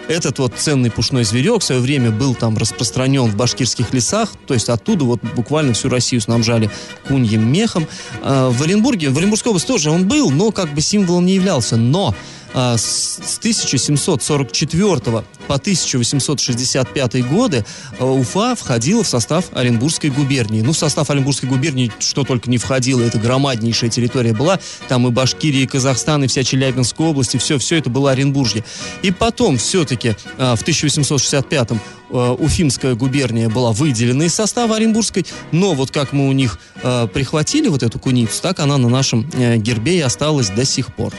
Этот 0.07 0.39
вот 0.39 0.53
ценный 0.55 0.89
пушной 0.89 1.25
зверек 1.25 1.61
в 1.61 1.65
свое 1.65 1.81
время 1.81 2.11
был 2.11 2.33
там 2.33 2.57
распространен 2.57 3.25
в 3.25 3.35
башкирских 3.35 3.93
лесах, 3.93 4.31
то 4.47 4.53
есть 4.53 4.69
оттуда 4.69 5.03
вот 5.03 5.21
буквально 5.35 5.73
всю 5.73 5.89
Россию 5.89 6.21
снабжали 6.21 6.71
куньим 7.07 7.51
мехом. 7.51 7.87
А, 8.23 8.49
В 8.49 8.63
Оренбурге, 8.63 9.09
в 9.09 9.17
Оренбургской 9.17 9.51
области 9.51 9.67
тоже 9.67 9.91
он 9.91 10.07
был, 10.07 10.31
но 10.31 10.51
как 10.51 10.73
бы 10.73 10.81
символом 10.81 11.25
не 11.25 11.35
являлся. 11.35 11.75
Но 11.75 12.15
а, 12.53 12.77
с 12.77 13.17
с 13.23 13.37
1744 13.39 15.23
по 15.47 15.55
1865 15.55 17.27
годы 17.27 17.65
а, 17.99 18.05
Уфа 18.05 18.55
входила 18.55 19.03
в 19.03 19.07
состав 19.07 19.45
Оренбургской 19.53 20.09
губернии. 20.09 20.61
Ну, 20.61 20.73
в 20.73 20.77
состав 20.77 21.09
Оренбургской 21.09 21.49
губернии 21.49 21.91
что 21.99 22.23
только 22.23 22.49
не 22.49 22.57
входило, 22.57 23.01
это 23.01 23.17
громаднейшая 23.17 23.89
территория 23.89 24.33
была. 24.33 24.59
Там 24.87 25.07
и 25.07 25.11
Башкирия, 25.11 25.63
и 25.63 25.67
Казахстан, 25.67 26.23
и 26.23 26.27
вся 26.27 26.43
Челябинская 26.43 27.07
область, 27.07 27.35
и 27.35 27.37
все, 27.37 27.57
все 27.57 27.77
это 27.77 27.89
было 27.89 28.11
Оренбуржье. 28.11 28.63
И 29.01 29.11
потом 29.11 29.57
все-таки 29.57 30.15
а, 30.37 30.55
в 30.55 30.63
1865-м 30.63 31.79
а, 32.09 32.33
Уфимская 32.33 32.95
губерния 32.95 33.49
была 33.49 33.71
выделена 33.71 34.25
из 34.25 34.35
состава 34.35 34.75
Оренбургской, 34.75 35.25
но 35.51 35.73
вот 35.73 35.91
как 35.91 36.13
мы 36.13 36.27
у 36.27 36.31
них 36.31 36.59
а, 36.83 37.07
прихватили 37.07 37.67
вот 37.67 37.83
эту 37.83 37.99
куницу, 37.99 38.41
так 38.41 38.59
она 38.59 38.77
на 38.77 38.89
нашем 38.89 39.29
э, 39.33 39.57
гербе 39.57 39.97
и 39.97 40.01
осталась 40.01 40.49
до 40.49 40.65
сих 40.65 40.93
пор. 40.93 41.13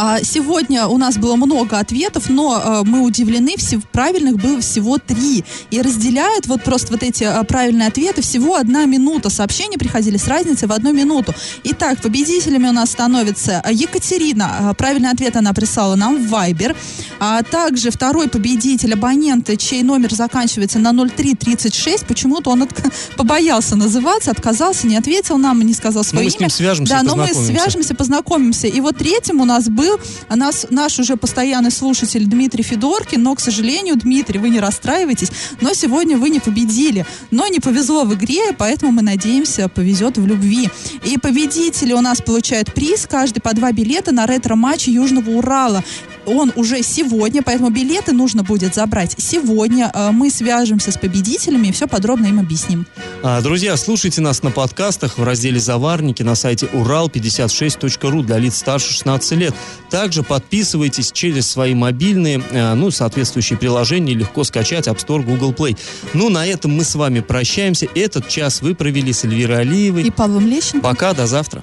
А, 0.00 0.22
Сегодня 0.22 0.86
у 0.86 0.96
нас 0.96 1.16
было 1.18 1.34
много 1.34 1.76
ответов, 1.80 2.28
но 2.28 2.62
э, 2.64 2.82
мы 2.84 3.00
удивлены, 3.02 3.54
правильных 3.90 4.36
было 4.36 4.60
всего 4.60 4.98
три. 4.98 5.44
И 5.72 5.82
разделяют 5.82 6.46
вот 6.46 6.62
просто 6.62 6.92
вот 6.92 7.02
эти 7.02 7.24
э, 7.24 7.42
правильные 7.42 7.88
ответы 7.88 8.22
всего 8.22 8.54
одна 8.54 8.84
минута. 8.84 9.28
Сообщения 9.28 9.76
приходили 9.76 10.16
с 10.16 10.28
разницей 10.28 10.68
в 10.68 10.72
одну 10.72 10.92
минуту. 10.92 11.34
Итак, 11.64 12.00
победителями 12.00 12.68
у 12.68 12.72
нас 12.72 12.92
становится 12.92 13.60
э, 13.64 13.72
Екатерина. 13.72 14.72
Правильный 14.78 15.10
ответ 15.10 15.34
она 15.36 15.52
прислала 15.52 15.96
нам 15.96 16.24
в 16.24 16.32
Viber. 16.32 16.76
А 17.18 17.42
также 17.42 17.90
второй 17.90 18.28
победитель 18.28 18.94
абонент, 18.94 19.50
чей 19.58 19.82
номер 19.82 20.14
заканчивается 20.14 20.78
на 20.78 20.92
0336. 20.92 22.06
Почему-то 22.06 22.50
он 22.50 22.62
отк- 22.62 22.92
побоялся 23.16 23.74
называться, 23.74 24.30
отказался, 24.30 24.86
не 24.86 24.96
ответил 24.96 25.38
нам, 25.38 25.60
не 25.62 25.74
сказал 25.74 26.04
свое 26.04 26.24
мы 26.24 26.30
с 26.30 26.34
имя. 26.36 26.42
ним 26.42 26.50
свяжемся 26.50 26.94
Да, 26.94 27.02
но 27.02 27.16
мы 27.16 27.26
познакомимся. 27.26 27.62
свяжемся, 27.62 27.94
познакомимся. 27.96 28.66
И 28.68 28.80
вот 28.80 28.96
третьим 28.96 29.40
у 29.40 29.44
нас 29.44 29.68
был 29.68 29.87
а 30.28 30.36
нас, 30.36 30.66
наш 30.70 30.98
уже 30.98 31.16
постоянный 31.16 31.70
слушатель 31.70 32.26
Дмитрий 32.26 32.62
Федоркин, 32.62 33.22
но, 33.22 33.34
к 33.34 33.40
сожалению, 33.40 33.96
Дмитрий, 33.96 34.38
вы 34.38 34.50
не 34.50 34.60
расстраивайтесь, 34.60 35.30
но 35.60 35.72
сегодня 35.74 36.16
вы 36.18 36.30
не 36.30 36.40
победили. 36.40 37.06
Но 37.30 37.46
не 37.48 37.60
повезло 37.60 38.04
в 38.04 38.14
игре, 38.14 38.52
поэтому 38.56 38.92
мы 38.92 39.02
надеемся, 39.02 39.68
повезет 39.68 40.18
в 40.18 40.26
любви. 40.26 40.70
И 41.04 41.18
победители 41.18 41.92
у 41.92 42.00
нас 42.00 42.20
получают 42.20 42.72
приз, 42.74 43.06
каждый 43.08 43.40
по 43.40 43.54
два 43.54 43.72
билета 43.72 44.12
на 44.12 44.26
ретро-матч 44.26 44.88
Южного 44.88 45.30
Урала. 45.30 45.82
Он 46.26 46.52
уже 46.56 46.82
сегодня, 46.82 47.42
поэтому 47.42 47.70
билеты 47.70 48.12
нужно 48.12 48.42
будет 48.42 48.74
забрать 48.74 49.14
сегодня. 49.18 49.90
Э, 49.94 50.10
Мы 50.10 50.30
свяжемся 50.30 50.92
с 50.92 50.98
победителями 50.98 51.68
и 51.68 51.72
все 51.72 51.86
подробно 51.86 52.26
им 52.26 52.38
объясним. 52.38 52.86
А, 53.22 53.40
Друзья, 53.40 53.76
слушайте 53.76 54.20
нас 54.20 54.42
на 54.42 54.50
подкастах 54.50 55.18
в 55.18 55.24
разделе 55.24 55.58
«Заварники» 55.58 56.22
на 56.22 56.34
сайте 56.34 56.66
урал56.ру 56.66 58.22
для 58.22 58.38
лиц 58.38 58.58
старше 58.58 58.92
16 58.92 59.32
лет. 59.32 59.54
Также 59.90 60.22
подписывайтесь 60.22 61.12
через 61.12 61.50
свои 61.50 61.74
мобильные, 61.74 62.42
э, 62.50 62.74
ну, 62.74 62.90
соответствующие 62.90 63.58
приложения, 63.58 64.14
легко 64.14 64.44
скачать 64.44 64.88
App 64.88 64.96
Store, 65.04 65.22
Google 65.22 65.52
Play. 65.52 65.76
Ну, 66.14 66.28
на 66.28 66.46
этом 66.46 66.72
мы 66.72 66.84
с 66.84 66.94
вами 66.94 67.20
прощаемся. 67.20 67.86
Этот 67.94 68.28
час 68.28 68.62
вы 68.62 68.74
провели 68.74 69.12
с 69.12 69.24
Эльвирой 69.24 69.60
Алиевой. 69.60 70.02
И 70.02 70.10
Павлом 70.10 70.46
Лещенко. 70.46 70.80
Пока, 70.80 71.14
до 71.14 71.26
завтра. 71.26 71.62